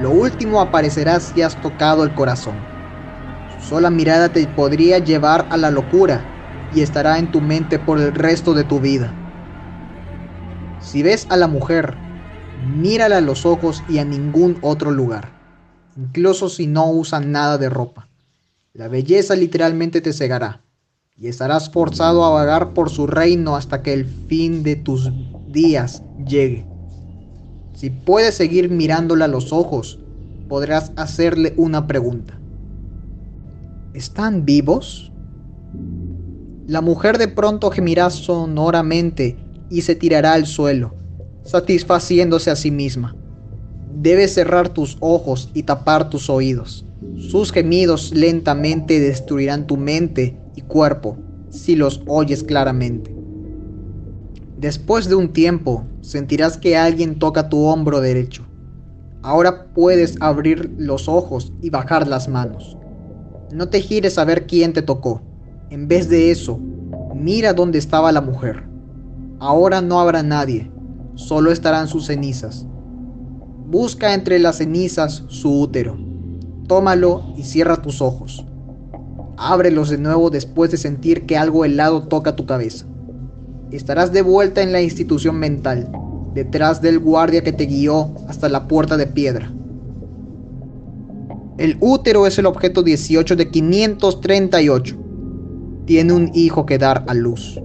Lo 0.01 0.11
último 0.11 0.61
aparecerá 0.61 1.19
si 1.19 1.41
has 1.41 1.55
tocado 1.61 2.03
el 2.03 2.13
corazón. 2.13 2.55
Su 3.59 3.69
sola 3.69 3.89
mirada 3.89 4.29
te 4.29 4.45
podría 4.47 4.99
llevar 4.99 5.47
a 5.49 5.57
la 5.57 5.71
locura 5.71 6.25
y 6.73 6.81
estará 6.81 7.19
en 7.19 7.31
tu 7.31 7.41
mente 7.41 7.79
por 7.79 7.99
el 7.99 8.13
resto 8.13 8.53
de 8.53 8.63
tu 8.63 8.79
vida. 8.79 9.13
Si 10.79 11.03
ves 11.03 11.27
a 11.29 11.37
la 11.37 11.47
mujer, 11.47 11.95
mírala 12.77 13.17
a 13.17 13.21
los 13.21 13.45
ojos 13.45 13.83
y 13.89 13.99
a 13.99 14.05
ningún 14.05 14.57
otro 14.61 14.91
lugar 14.91 15.41
incluso 15.97 16.49
si 16.49 16.67
no 16.67 16.89
usan 16.89 17.31
nada 17.31 17.57
de 17.57 17.69
ropa. 17.69 18.10
La 18.73 18.87
belleza 18.87 19.35
literalmente 19.35 19.99
te 19.99 20.13
cegará, 20.13 20.63
y 21.17 21.27
estarás 21.27 21.69
forzado 21.69 22.23
a 22.23 22.29
vagar 22.29 22.73
por 22.73 22.89
su 22.89 23.05
reino 23.05 23.57
hasta 23.57 23.81
que 23.81 23.91
el 23.91 24.05
fin 24.05 24.63
de 24.63 24.77
tus 24.77 25.11
días 25.49 26.01
llegue. 26.25 26.65
Si 27.73 27.89
puedes 27.89 28.35
seguir 28.35 28.69
mirándola 28.69 29.25
a 29.25 29.27
los 29.27 29.51
ojos, 29.51 29.99
podrás 30.47 30.93
hacerle 30.95 31.53
una 31.57 31.85
pregunta. 31.85 32.39
¿Están 33.93 34.45
vivos? 34.45 35.11
La 36.65 36.79
mujer 36.79 37.17
de 37.17 37.27
pronto 37.27 37.71
gemirá 37.71 38.09
sonoramente 38.09 39.35
y 39.69 39.81
se 39.81 39.95
tirará 39.95 40.31
al 40.31 40.45
suelo, 40.45 40.95
satisfaciéndose 41.43 42.49
a 42.49 42.55
sí 42.55 42.71
misma. 42.71 43.17
Debes 43.93 44.33
cerrar 44.33 44.69
tus 44.69 44.95
ojos 45.01 45.49
y 45.53 45.63
tapar 45.63 46.09
tus 46.09 46.29
oídos. 46.29 46.85
Sus 47.17 47.51
gemidos 47.51 48.13
lentamente 48.13 48.99
destruirán 48.99 49.65
tu 49.65 49.75
mente 49.75 50.37
y 50.55 50.61
cuerpo 50.61 51.17
si 51.49 51.75
los 51.75 52.01
oyes 52.07 52.43
claramente. 52.43 53.15
Después 54.57 55.09
de 55.09 55.15
un 55.15 55.33
tiempo, 55.33 55.83
sentirás 56.01 56.57
que 56.57 56.77
alguien 56.77 57.17
toca 57.17 57.49
tu 57.49 57.65
hombro 57.65 58.01
derecho. 58.01 58.45
Ahora 59.23 59.65
puedes 59.73 60.15
abrir 60.19 60.71
los 60.77 61.07
ojos 61.07 61.51
y 61.61 61.71
bajar 61.71 62.07
las 62.07 62.27
manos. 62.27 62.77
No 63.51 63.69
te 63.69 63.81
gires 63.81 64.19
a 64.19 64.25
ver 64.25 64.45
quién 64.45 64.71
te 64.73 64.83
tocó. 64.83 65.23
En 65.71 65.87
vez 65.87 66.07
de 66.07 66.29
eso, 66.29 66.59
mira 67.15 67.53
dónde 67.53 67.79
estaba 67.79 68.11
la 68.11 68.21
mujer. 68.21 68.63
Ahora 69.39 69.81
no 69.81 69.99
habrá 69.99 70.21
nadie, 70.21 70.71
solo 71.15 71.51
estarán 71.51 71.87
sus 71.87 72.05
cenizas. 72.05 72.67
Busca 73.65 74.13
entre 74.13 74.37
las 74.37 74.57
cenizas 74.57 75.23
su 75.27 75.61
útero. 75.61 76.10
Tómalo 76.71 77.33
y 77.35 77.43
cierra 77.43 77.81
tus 77.81 78.01
ojos. 78.01 78.45
Ábrelos 79.35 79.89
de 79.89 79.97
nuevo 79.97 80.29
después 80.29 80.71
de 80.71 80.77
sentir 80.77 81.25
que 81.25 81.35
algo 81.35 81.65
helado 81.65 82.03
toca 82.03 82.37
tu 82.37 82.45
cabeza. 82.45 82.85
Estarás 83.71 84.13
de 84.13 84.21
vuelta 84.21 84.61
en 84.61 84.71
la 84.71 84.81
institución 84.81 85.37
mental, 85.37 85.91
detrás 86.33 86.81
del 86.81 86.99
guardia 86.99 87.43
que 87.43 87.51
te 87.51 87.65
guió 87.65 88.11
hasta 88.29 88.47
la 88.47 88.69
puerta 88.69 88.95
de 88.95 89.05
piedra. 89.05 89.51
El 91.57 91.75
útero 91.81 92.25
es 92.25 92.39
el 92.39 92.45
objeto 92.45 92.83
18 92.83 93.35
de 93.35 93.49
538. 93.49 94.95
Tiene 95.83 96.13
un 96.13 96.31
hijo 96.33 96.65
que 96.65 96.77
dar 96.77 97.03
a 97.05 97.13
luz. 97.13 97.59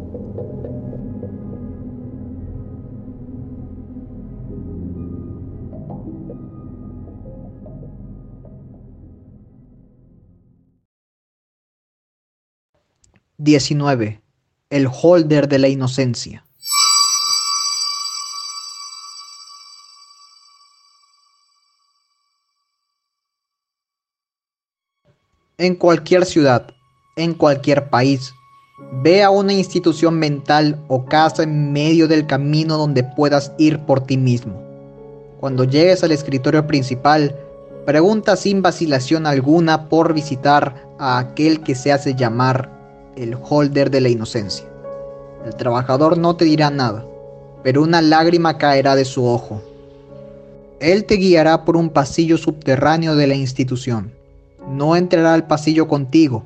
19. 13.38 14.22
El 14.70 14.88
holder 14.90 15.46
de 15.46 15.58
la 15.58 15.68
inocencia. 15.68 16.42
En 25.58 25.74
cualquier 25.74 26.24
ciudad, 26.24 26.68
en 27.16 27.34
cualquier 27.34 27.90
país, 27.90 28.32
ve 29.02 29.22
a 29.22 29.28
una 29.28 29.52
institución 29.52 30.18
mental 30.18 30.82
o 30.88 31.04
casa 31.04 31.42
en 31.42 31.72
medio 31.72 32.08
del 32.08 32.26
camino 32.26 32.78
donde 32.78 33.04
puedas 33.04 33.52
ir 33.58 33.80
por 33.80 34.00
ti 34.00 34.16
mismo. 34.16 34.62
Cuando 35.40 35.64
llegues 35.64 36.02
al 36.02 36.12
escritorio 36.12 36.66
principal, 36.66 37.36
pregunta 37.84 38.34
sin 38.36 38.62
vacilación 38.62 39.26
alguna 39.26 39.90
por 39.90 40.14
visitar 40.14 40.88
a 40.98 41.18
aquel 41.18 41.62
que 41.62 41.74
se 41.74 41.92
hace 41.92 42.14
llamar 42.14 42.75
el 43.16 43.36
holder 43.42 43.90
de 43.90 44.00
la 44.00 44.08
inocencia. 44.08 44.66
El 45.44 45.54
trabajador 45.56 46.18
no 46.18 46.36
te 46.36 46.44
dirá 46.44 46.70
nada, 46.70 47.04
pero 47.62 47.82
una 47.82 48.02
lágrima 48.02 48.58
caerá 48.58 48.94
de 48.94 49.04
su 49.04 49.26
ojo. 49.26 49.62
Él 50.78 51.04
te 51.04 51.14
guiará 51.14 51.64
por 51.64 51.76
un 51.76 51.88
pasillo 51.90 52.36
subterráneo 52.36 53.16
de 53.16 53.26
la 53.26 53.34
institución. 53.34 54.12
No 54.68 54.94
entrará 54.94 55.34
al 55.34 55.46
pasillo 55.46 55.88
contigo, 55.88 56.44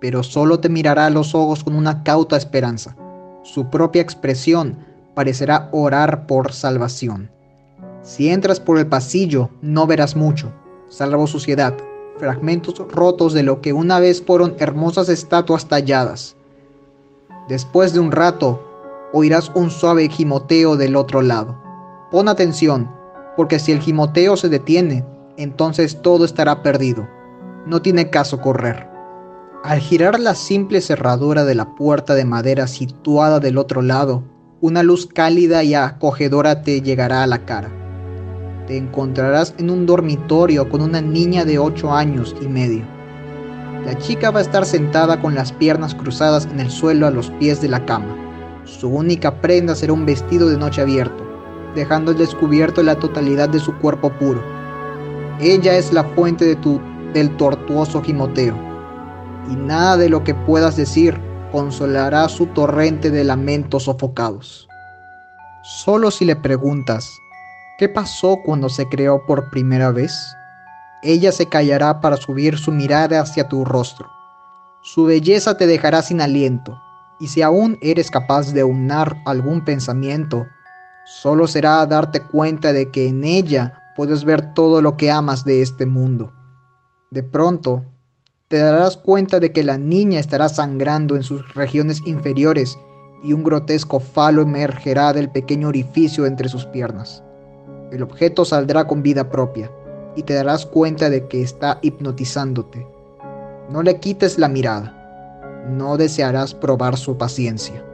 pero 0.00 0.22
solo 0.22 0.60
te 0.60 0.68
mirará 0.68 1.06
a 1.06 1.10
los 1.10 1.34
ojos 1.34 1.64
con 1.64 1.74
una 1.74 2.02
cauta 2.02 2.36
esperanza. 2.36 2.96
Su 3.42 3.70
propia 3.70 4.02
expresión 4.02 4.78
parecerá 5.14 5.68
orar 5.72 6.26
por 6.26 6.52
salvación. 6.52 7.30
Si 8.02 8.28
entras 8.28 8.60
por 8.60 8.78
el 8.78 8.86
pasillo, 8.86 9.50
no 9.60 9.86
verás 9.86 10.16
mucho, 10.16 10.52
salvo 10.88 11.26
suciedad, 11.26 11.74
fragmentos 12.20 12.76
rotos 12.90 13.32
de 13.32 13.42
lo 13.42 13.60
que 13.60 13.72
una 13.72 13.98
vez 13.98 14.22
fueron 14.22 14.54
hermosas 14.58 15.08
estatuas 15.08 15.66
talladas. 15.66 16.36
Después 17.48 17.92
de 17.92 18.00
un 18.00 18.12
rato, 18.12 18.62
oirás 19.12 19.50
un 19.54 19.70
suave 19.70 20.08
gimoteo 20.08 20.76
del 20.76 20.94
otro 20.94 21.22
lado. 21.22 21.58
Pon 22.12 22.28
atención, 22.28 22.88
porque 23.36 23.58
si 23.58 23.72
el 23.72 23.80
gimoteo 23.80 24.36
se 24.36 24.48
detiene, 24.48 25.04
entonces 25.36 26.00
todo 26.02 26.24
estará 26.24 26.62
perdido. 26.62 27.08
No 27.66 27.82
tiene 27.82 28.10
caso 28.10 28.40
correr. 28.40 28.88
Al 29.64 29.80
girar 29.80 30.20
la 30.20 30.34
simple 30.34 30.80
cerradura 30.80 31.44
de 31.44 31.54
la 31.54 31.74
puerta 31.74 32.14
de 32.14 32.24
madera 32.24 32.66
situada 32.66 33.40
del 33.40 33.58
otro 33.58 33.82
lado, 33.82 34.22
una 34.60 34.82
luz 34.82 35.06
cálida 35.06 35.64
y 35.64 35.74
acogedora 35.74 36.62
te 36.62 36.82
llegará 36.82 37.22
a 37.22 37.26
la 37.26 37.44
cara 37.46 37.79
te 38.70 38.76
encontrarás 38.76 39.52
en 39.58 39.68
un 39.68 39.84
dormitorio 39.84 40.68
con 40.68 40.80
una 40.80 41.00
niña 41.00 41.44
de 41.44 41.58
8 41.58 41.92
años 41.92 42.36
y 42.40 42.46
medio. 42.46 42.84
La 43.84 43.98
chica 43.98 44.30
va 44.30 44.38
a 44.38 44.42
estar 44.42 44.64
sentada 44.64 45.20
con 45.20 45.34
las 45.34 45.50
piernas 45.50 45.92
cruzadas 45.92 46.46
en 46.46 46.60
el 46.60 46.70
suelo 46.70 47.08
a 47.08 47.10
los 47.10 47.30
pies 47.30 47.60
de 47.60 47.66
la 47.66 47.84
cama. 47.84 48.16
Su 48.64 48.88
única 48.88 49.40
prenda 49.40 49.74
será 49.74 49.92
un 49.92 50.06
vestido 50.06 50.48
de 50.48 50.56
noche 50.56 50.82
abierto, 50.82 51.20
dejando 51.74 52.12
al 52.12 52.18
descubierto 52.18 52.80
la 52.84 52.94
totalidad 52.94 53.48
de 53.48 53.58
su 53.58 53.74
cuerpo 53.78 54.08
puro. 54.08 54.40
Ella 55.40 55.76
es 55.76 55.92
la 55.92 56.04
fuente 56.04 56.44
de 56.44 56.54
tu, 56.54 56.80
del 57.12 57.36
tortuoso 57.38 58.00
gimoteo, 58.00 58.54
y 59.50 59.56
nada 59.56 59.96
de 59.96 60.08
lo 60.08 60.22
que 60.22 60.36
puedas 60.36 60.76
decir 60.76 61.20
consolará 61.50 62.28
su 62.28 62.46
torrente 62.46 63.10
de 63.10 63.24
lamentos 63.24 63.82
sofocados. 63.82 64.68
Solo 65.64 66.12
si 66.12 66.24
le 66.24 66.36
preguntas, 66.36 67.19
¿qué 67.80 67.88
pasó 67.88 68.42
cuando 68.44 68.68
se 68.68 68.86
creó 68.90 69.24
por 69.24 69.48
primera 69.48 69.90
vez? 69.90 70.12
Ella 71.02 71.32
se 71.32 71.46
callará 71.46 72.02
para 72.02 72.18
subir 72.18 72.58
su 72.58 72.72
mirada 72.72 73.22
hacia 73.22 73.48
tu 73.48 73.64
rostro. 73.64 74.06
Su 74.82 75.06
belleza 75.06 75.56
te 75.56 75.66
dejará 75.66 76.02
sin 76.02 76.20
aliento, 76.20 76.78
y 77.20 77.28
si 77.28 77.40
aún 77.40 77.78
eres 77.80 78.10
capaz 78.10 78.52
de 78.52 78.64
unar 78.64 79.16
algún 79.24 79.64
pensamiento, 79.64 80.46
solo 81.06 81.46
será 81.46 81.86
darte 81.86 82.20
cuenta 82.20 82.74
de 82.74 82.90
que 82.90 83.08
en 83.08 83.24
ella 83.24 83.72
puedes 83.96 84.24
ver 84.24 84.52
todo 84.52 84.82
lo 84.82 84.98
que 84.98 85.10
amas 85.10 85.46
de 85.46 85.62
este 85.62 85.86
mundo. 85.86 86.34
De 87.10 87.22
pronto, 87.22 87.86
te 88.48 88.58
darás 88.58 88.98
cuenta 88.98 89.40
de 89.40 89.52
que 89.52 89.64
la 89.64 89.78
niña 89.78 90.20
estará 90.20 90.50
sangrando 90.50 91.16
en 91.16 91.22
sus 91.22 91.54
regiones 91.54 92.02
inferiores 92.04 92.78
y 93.24 93.32
un 93.32 93.42
grotesco 93.42 94.00
falo 94.00 94.42
emergerá 94.42 95.14
del 95.14 95.30
pequeño 95.30 95.68
orificio 95.68 96.26
entre 96.26 96.50
sus 96.50 96.66
piernas. 96.66 97.22
El 97.90 98.02
objeto 98.02 98.44
saldrá 98.44 98.86
con 98.86 99.02
vida 99.02 99.28
propia 99.30 99.70
y 100.16 100.22
te 100.22 100.34
darás 100.34 100.66
cuenta 100.66 101.10
de 101.10 101.26
que 101.26 101.42
está 101.42 101.78
hipnotizándote. 101.82 102.86
No 103.68 103.82
le 103.82 103.98
quites 103.98 104.38
la 104.38 104.48
mirada. 104.48 104.96
No 105.68 105.96
desearás 105.96 106.54
probar 106.54 106.96
su 106.96 107.16
paciencia. 107.18 107.84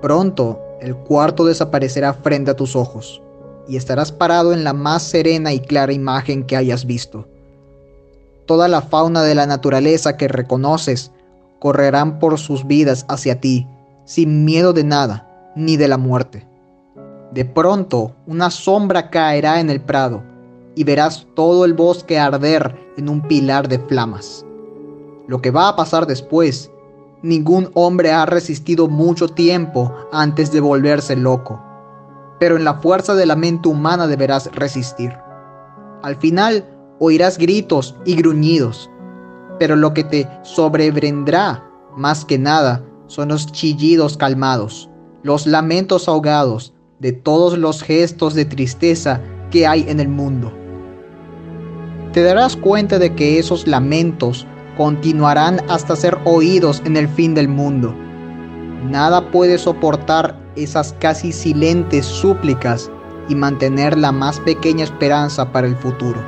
Pronto 0.00 0.60
el 0.80 0.96
cuarto 0.96 1.44
desaparecerá 1.44 2.14
frente 2.14 2.50
a 2.50 2.56
tus 2.56 2.74
ojos 2.74 3.22
y 3.68 3.76
estarás 3.76 4.12
parado 4.12 4.52
en 4.52 4.64
la 4.64 4.72
más 4.72 5.02
serena 5.02 5.52
y 5.52 5.60
clara 5.60 5.92
imagen 5.92 6.44
que 6.44 6.56
hayas 6.56 6.86
visto. 6.86 7.28
Toda 8.46 8.66
la 8.66 8.80
fauna 8.80 9.22
de 9.22 9.34
la 9.34 9.44
naturaleza 9.44 10.16
que 10.16 10.26
reconoces 10.26 11.12
correrán 11.58 12.18
por 12.18 12.38
sus 12.38 12.66
vidas 12.66 13.04
hacia 13.08 13.40
ti, 13.40 13.66
sin 14.06 14.46
miedo 14.46 14.72
de 14.72 14.84
nada, 14.84 15.52
ni 15.54 15.76
de 15.76 15.86
la 15.86 15.98
muerte. 15.98 16.47
De 17.32 17.44
pronto, 17.44 18.12
una 18.26 18.50
sombra 18.50 19.10
caerá 19.10 19.60
en 19.60 19.70
el 19.70 19.80
prado, 19.80 20.22
y 20.74 20.84
verás 20.84 21.26
todo 21.34 21.64
el 21.64 21.74
bosque 21.74 22.18
arder 22.18 22.74
en 22.96 23.08
un 23.08 23.22
pilar 23.22 23.68
de 23.68 23.78
flamas. 23.78 24.44
Lo 25.26 25.40
que 25.42 25.50
va 25.50 25.68
a 25.68 25.76
pasar 25.76 26.06
después, 26.06 26.70
ningún 27.22 27.70
hombre 27.74 28.12
ha 28.12 28.26
resistido 28.26 28.88
mucho 28.88 29.28
tiempo 29.28 29.92
antes 30.12 30.52
de 30.52 30.60
volverse 30.60 31.16
loco 31.16 31.60
pero 32.38 32.56
en 32.56 32.64
la 32.64 32.74
fuerza 32.74 33.14
de 33.14 33.26
la 33.26 33.36
mente 33.36 33.68
humana 33.68 34.06
deberás 34.06 34.50
resistir. 34.54 35.16
Al 36.02 36.16
final 36.16 36.64
oirás 36.98 37.38
gritos 37.38 37.96
y 38.04 38.14
gruñidos, 38.14 38.90
pero 39.58 39.76
lo 39.76 39.92
que 39.92 40.04
te 40.04 40.28
sobrevendrá 40.42 41.64
más 41.96 42.24
que 42.24 42.38
nada 42.38 42.84
son 43.06 43.28
los 43.28 43.50
chillidos 43.50 44.16
calmados, 44.16 44.88
los 45.22 45.46
lamentos 45.46 46.08
ahogados 46.08 46.72
de 46.98 47.12
todos 47.12 47.56
los 47.56 47.82
gestos 47.82 48.34
de 48.34 48.44
tristeza 48.44 49.20
que 49.50 49.66
hay 49.66 49.86
en 49.88 50.00
el 50.00 50.08
mundo. 50.08 50.52
Te 52.12 52.22
darás 52.22 52.56
cuenta 52.56 52.98
de 52.98 53.14
que 53.14 53.38
esos 53.38 53.66
lamentos 53.66 54.46
continuarán 54.76 55.60
hasta 55.68 55.96
ser 55.96 56.18
oídos 56.24 56.82
en 56.84 56.96
el 56.96 57.08
fin 57.08 57.34
del 57.34 57.48
mundo. 57.48 57.94
Nada 58.90 59.30
puede 59.30 59.58
soportar 59.58 60.36
esas 60.56 60.94
casi 60.94 61.32
silentes 61.32 62.06
súplicas 62.06 62.90
y 63.28 63.34
mantener 63.34 63.98
la 63.98 64.12
más 64.12 64.40
pequeña 64.40 64.84
esperanza 64.84 65.52
para 65.52 65.66
el 65.66 65.76
futuro. 65.76 66.20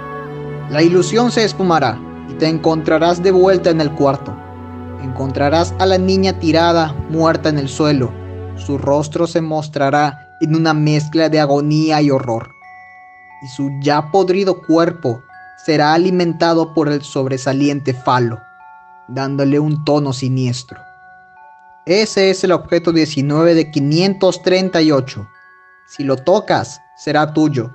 La 0.70 0.82
ilusión 0.82 1.32
se 1.32 1.44
esfumará 1.44 1.98
y 2.28 2.34
te 2.34 2.48
encontrarás 2.48 3.22
de 3.22 3.32
vuelta 3.32 3.70
en 3.70 3.80
el 3.80 3.90
cuarto. 3.92 4.36
Encontrarás 5.02 5.74
a 5.78 5.86
la 5.86 5.98
niña 5.98 6.38
tirada, 6.38 6.94
muerta 7.08 7.48
en 7.48 7.58
el 7.58 7.68
suelo. 7.68 8.12
Su 8.56 8.78
rostro 8.78 9.26
se 9.26 9.40
mostrará 9.40 10.29
en 10.40 10.56
una 10.56 10.74
mezcla 10.74 11.28
de 11.28 11.40
agonía 11.40 12.00
y 12.02 12.10
horror. 12.10 12.54
Y 13.42 13.48
su 13.48 13.70
ya 13.80 14.10
podrido 14.10 14.62
cuerpo 14.62 15.22
será 15.64 15.94
alimentado 15.94 16.74
por 16.74 16.88
el 16.88 17.02
sobresaliente 17.02 17.94
falo, 17.94 18.38
dándole 19.08 19.58
un 19.58 19.84
tono 19.84 20.12
siniestro. 20.12 20.80
Ese 21.86 22.30
es 22.30 22.44
el 22.44 22.52
objeto 22.52 22.92
19 22.92 23.54
de 23.54 23.70
538. 23.70 25.28
Si 25.88 26.04
lo 26.04 26.16
tocas, 26.16 26.80
será 26.96 27.32
tuyo. 27.32 27.72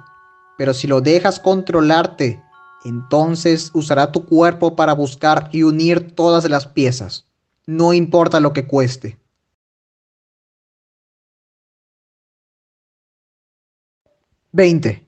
Pero 0.58 0.74
si 0.74 0.88
lo 0.88 1.02
dejas 1.02 1.40
controlarte, 1.40 2.42
entonces 2.86 3.72
usará 3.74 4.12
tu 4.12 4.26
cuerpo 4.26 4.76
para 4.76 4.94
buscar 4.94 5.50
y 5.52 5.64
unir 5.64 6.16
todas 6.16 6.50
las 6.50 6.68
piezas. 6.68 7.26
No 7.66 7.94
importa 7.94 8.40
lo 8.40 8.54
que 8.54 8.68
cueste. 8.68 9.20
¡20! 14.56 15.04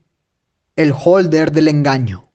El 0.76 0.92
holder 0.92 1.52
del 1.52 1.68
engaño. 1.68 2.26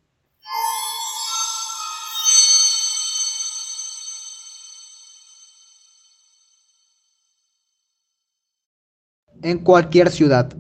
en 9.44 9.60
cualquier 9.60 10.10
ciudad, 10.10 10.54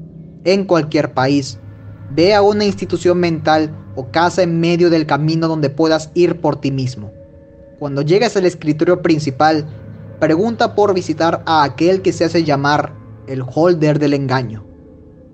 en 0.43 0.65
cualquier 0.65 1.13
país. 1.13 1.57
Ve 2.11 2.35
a 2.35 2.41
una 2.41 2.65
institución 2.65 3.17
mental 3.17 3.73
o 3.95 4.11
casa 4.11 4.43
en 4.43 4.59
medio 4.59 4.89
del 4.89 5.05
camino 5.05 5.47
donde 5.47 5.69
puedas 5.69 6.11
ir 6.13 6.41
por 6.41 6.59
ti 6.59 6.69
mismo. 6.69 7.13
Cuando 7.79 8.01
llegues 8.01 8.35
al 8.35 8.45
escritorio 8.45 9.01
principal, 9.01 9.65
pregunta 10.19 10.75
por 10.75 10.93
visitar 10.93 11.41
a 11.45 11.63
aquel 11.63 12.01
que 12.01 12.11
se 12.11 12.25
hace 12.25 12.43
llamar 12.43 12.93
el 13.25 13.41
holder 13.41 13.99
del 13.99 14.13
engaño. 14.15 14.72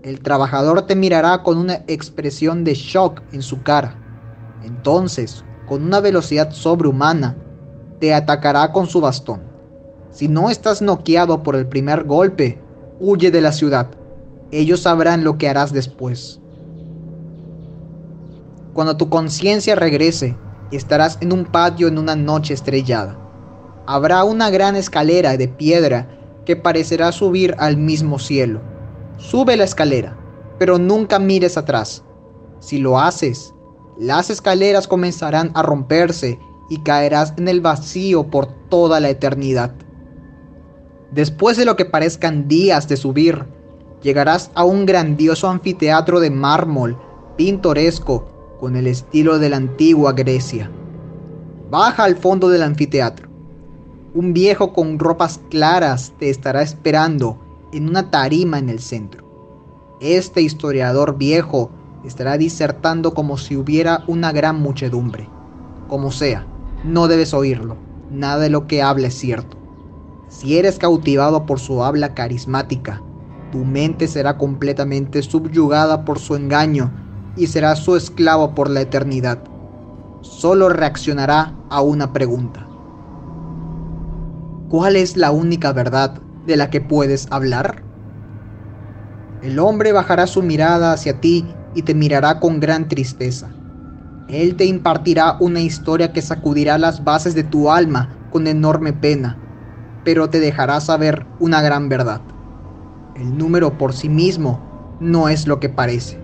El 0.02 0.22
trabajador 0.22 0.84
te 0.84 0.96
mirará 0.96 1.44
con 1.44 1.58
una 1.58 1.84
expresión 1.88 2.64
de 2.64 2.74
shock 2.74 3.22
en 3.34 3.42
su 3.42 3.64
cara. 3.64 3.96
Entonces, 4.64 5.44
con 5.68 5.84
una 5.84 6.00
velocidad 6.00 6.52
sobrehumana, 6.52 7.36
te 8.00 8.14
atacará 8.14 8.72
con 8.72 8.88
su 8.88 9.02
bastón. 9.02 9.42
Si 10.10 10.30
no 10.30 10.50
estás 10.50 10.82
noqueado 10.82 11.44
por 11.44 11.58
el 11.58 11.68
primer 11.68 12.06
golpe, 12.06 12.62
huye 13.02 13.30
de 13.30 13.42
la 13.42 13.52
ciudad. 13.52 13.90
Ellos 14.52 14.82
sabrán 14.82 15.26
lo 15.26 15.38
que 15.38 15.50
harás 15.50 15.74
después. 15.74 16.40
Cuando 18.74 18.96
tu 18.96 19.10
conciencia 19.10 19.76
regrese, 19.76 20.38
estarás 20.72 21.18
en 21.20 21.34
un 21.34 21.44
patio 21.44 21.90
en 21.90 21.98
una 21.98 22.16
noche 22.16 22.54
estrellada. 22.54 23.18
Habrá 23.86 24.24
una 24.24 24.50
gran 24.50 24.78
escalera 24.78 25.36
de 25.36 25.50
piedra 25.50 26.08
que 26.46 26.56
parecerá 26.56 27.12
subir 27.12 27.54
al 27.60 27.76
mismo 27.76 28.18
cielo. 28.18 28.79
Sube 29.20 29.58
la 29.58 29.66
escalera, 29.66 30.18
pero 30.58 30.80
nunca 30.80 31.20
mires 31.20 31.58
atrás. 31.58 32.04
Si 32.60 32.78
lo 32.78 33.00
haces, 33.00 33.54
las 33.98 34.30
escaleras 34.30 34.88
comenzarán 34.88 35.52
a 35.56 35.62
romperse 35.62 36.40
y 36.70 36.80
caerás 36.80 37.34
en 37.38 37.50
el 37.50 37.60
vacío 37.60 38.24
por 38.28 38.48
toda 38.70 39.02
la 39.02 39.10
eternidad. 39.10 39.76
Después 41.12 41.58
de 41.58 41.66
lo 41.66 41.76
que 41.76 41.84
parezcan 41.84 42.48
días 42.48 42.88
de 42.88 42.96
subir, 42.96 43.46
llegarás 44.02 44.52
a 44.56 44.64
un 44.64 44.86
grandioso 44.86 45.50
anfiteatro 45.50 46.22
de 46.22 46.30
mármol 46.30 46.98
pintoresco 47.36 48.58
con 48.58 48.78
el 48.78 48.88
estilo 48.88 49.38
de 49.38 49.50
la 49.50 49.58
antigua 49.58 50.14
Grecia. 50.14 50.72
Baja 51.70 52.06
al 52.06 52.16
fondo 52.16 52.48
del 52.48 52.64
anfiteatro. 52.64 53.28
Un 54.14 54.34
viejo 54.34 54.72
con 54.72 54.98
ropas 54.98 55.42
claras 55.50 56.14
te 56.20 56.30
estará 56.30 56.62
esperando 56.62 57.38
en 57.72 57.90
una 57.90 58.10
tarima 58.10 58.60
en 58.60 58.70
el 58.70 58.80
centro. 58.80 59.26
Este 60.00 60.42
historiador 60.42 61.18
viejo 61.18 61.72
estará 62.04 62.38
disertando 62.38 63.14
como 63.14 63.38
si 63.38 63.58
hubiera 63.58 64.04
una 64.08 64.32
gran 64.32 64.62
muchedumbre. 64.62 65.28
Como 65.88 66.12
sea, 66.12 66.46
no 66.84 67.08
debes 67.08 67.34
oírlo. 67.34 67.78
Nada 68.10 68.40
de 68.40 68.50
lo 68.50 68.68
que 68.68 68.82
hable 68.82 69.08
es 69.08 69.16
cierto. 69.16 69.58
Si 70.30 70.58
eres 70.58 70.80
cautivado 70.80 71.46
por 71.46 71.60
su 71.60 71.84
habla 71.84 72.14
carismática, 72.14 73.02
tu 73.52 73.60
mente 73.60 74.08
será 74.08 74.38
completamente 74.38 75.22
subyugada 75.22 76.06
por 76.06 76.20
su 76.20 76.36
engaño 76.36 76.92
y 77.36 77.48
serás 77.48 77.80
su 77.80 77.96
esclavo 77.96 78.56
por 78.56 78.70
la 78.70 78.82
eternidad. 78.82 79.40
Solo 80.22 80.70
reaccionará 80.70 81.56
a 81.70 81.82
una 81.82 82.14
pregunta. 82.14 82.68
¿Cuál 84.70 84.96
es 84.96 85.18
la 85.18 85.32
única 85.32 85.74
verdad 85.74 86.22
de 86.50 86.58
la 86.58 86.70
que 86.70 86.82
puedes 86.82 87.28
hablar? 87.32 87.82
El 89.42 89.58
hombre 89.60 89.94
bajará 89.94 90.28
su 90.28 90.44
mirada 90.44 90.92
hacia 90.92 91.22
ti 91.22 91.46
y 91.74 91.84
te 91.84 91.94
mirará 91.94 92.42
con 92.42 92.60
gran 92.60 92.90
tristeza. 92.90 93.48
Él 94.28 94.56
te 94.58 94.66
impartirá 94.66 95.38
una 95.40 95.62
historia 95.62 96.12
que 96.12 96.22
sacudirá 96.22 96.78
las 96.78 97.06
bases 97.06 97.36
de 97.36 97.44
tu 97.44 97.72
alma 97.72 98.10
con 98.32 98.48
enorme 98.48 98.92
pena 98.92 99.38
pero 100.04 100.30
te 100.30 100.40
dejará 100.40 100.80
saber 100.80 101.26
una 101.40 101.62
gran 101.62 101.90
verdad. 101.90 102.22
El 103.16 103.38
número 103.38 103.78
por 103.78 103.94
sí 103.94 104.10
mismo 104.10 104.98
no 105.00 105.30
es 105.30 105.48
lo 105.48 105.60
que 105.60 105.70
parece. 105.70 106.18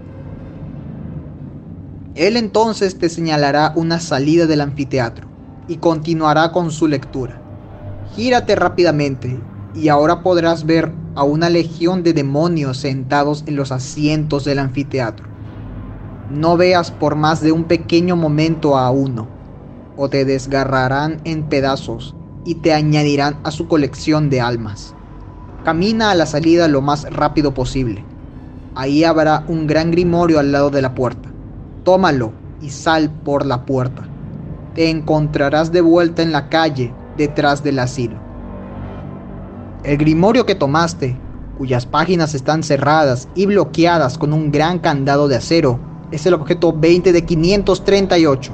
Él 2.16 2.38
entonces 2.38 2.98
te 2.98 3.10
señalará 3.10 3.74
una 3.76 4.00
salida 4.00 4.48
del 4.48 4.62
anfiteatro 4.62 5.28
y 5.68 5.78
continuará 5.78 6.52
con 6.52 6.72
su 6.72 6.88
lectura. 6.88 7.42
Gírate 8.16 8.56
rápidamente 8.56 9.40
y 9.76 9.90
ahora 9.90 10.24
podrás 10.24 10.66
ver 10.66 10.94
a 11.16 11.24
una 11.24 11.50
legión 11.50 12.04
de 12.04 12.14
demonios 12.14 12.78
sentados 12.78 13.44
en 13.48 13.56
los 13.56 13.72
asientos 13.72 14.46
del 14.46 14.60
anfiteatro. 14.60 15.28
No 16.30 16.58
veas 16.58 16.92
por 16.92 17.16
más 17.16 17.42
de 17.42 17.52
un 17.52 17.66
pequeño 17.66 18.16
momento 18.16 18.78
a 18.78 18.90
uno, 18.90 19.28
o 19.98 20.10
te 20.10 20.26
desgarrarán 20.26 21.20
en 21.24 21.44
pedazos 21.44 22.16
y 22.46 22.56
te 22.56 22.74
añadirán 22.74 23.38
a 23.44 23.52
su 23.52 23.68
colección 23.68 24.30
de 24.30 24.42
almas. 24.42 24.96
Camina 25.64 26.12
a 26.12 26.16
la 26.16 26.26
salida 26.26 26.68
lo 26.68 26.82
más 26.82 27.12
rápido 27.12 27.54
posible. 27.54 28.04
Ahí 28.76 29.04
habrá 29.04 29.46
un 29.48 29.68
gran 29.68 29.92
grimorio 29.92 30.40
al 30.40 30.52
lado 30.52 30.70
de 30.70 30.82
la 30.82 30.96
puerta. 30.96 31.30
Tómalo 31.84 32.34
y 32.62 32.70
sal 32.70 33.10
por 33.10 33.46
la 33.46 33.66
puerta. 33.66 34.08
Te 34.74 34.90
encontrarás 34.90 35.72
de 35.72 35.82
vuelta 35.82 36.22
en 36.22 36.32
la 36.32 36.50
calle 36.50 36.94
detrás 37.18 37.64
del 37.64 37.80
asilo. 37.80 38.25
El 39.86 39.98
grimorio 39.98 40.48
que 40.48 40.56
tomaste, 40.56 41.16
cuyas 41.60 41.86
páginas 41.86 42.34
están 42.34 42.64
cerradas 42.64 43.28
y 43.36 43.46
bloqueadas 43.46 44.18
con 44.18 44.34
un 44.34 44.52
gran 44.52 44.80
candado 44.80 45.28
de 45.28 45.36
acero, 45.36 45.80
es 46.12 46.26
el 46.26 46.34
objeto 46.34 46.74
20 46.74 47.14
de 47.14 47.24
538. 47.24 48.52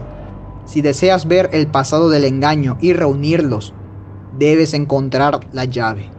Si 0.66 0.82
deseas 0.82 1.26
ver 1.26 1.50
el 1.54 1.68
pasado 1.68 2.10
del 2.10 2.26
engaño 2.26 2.78
y 2.82 2.92
reunirlos, 2.92 3.74
debes 4.38 4.74
encontrar 4.74 5.40
la 5.54 5.64
llave. 5.64 6.10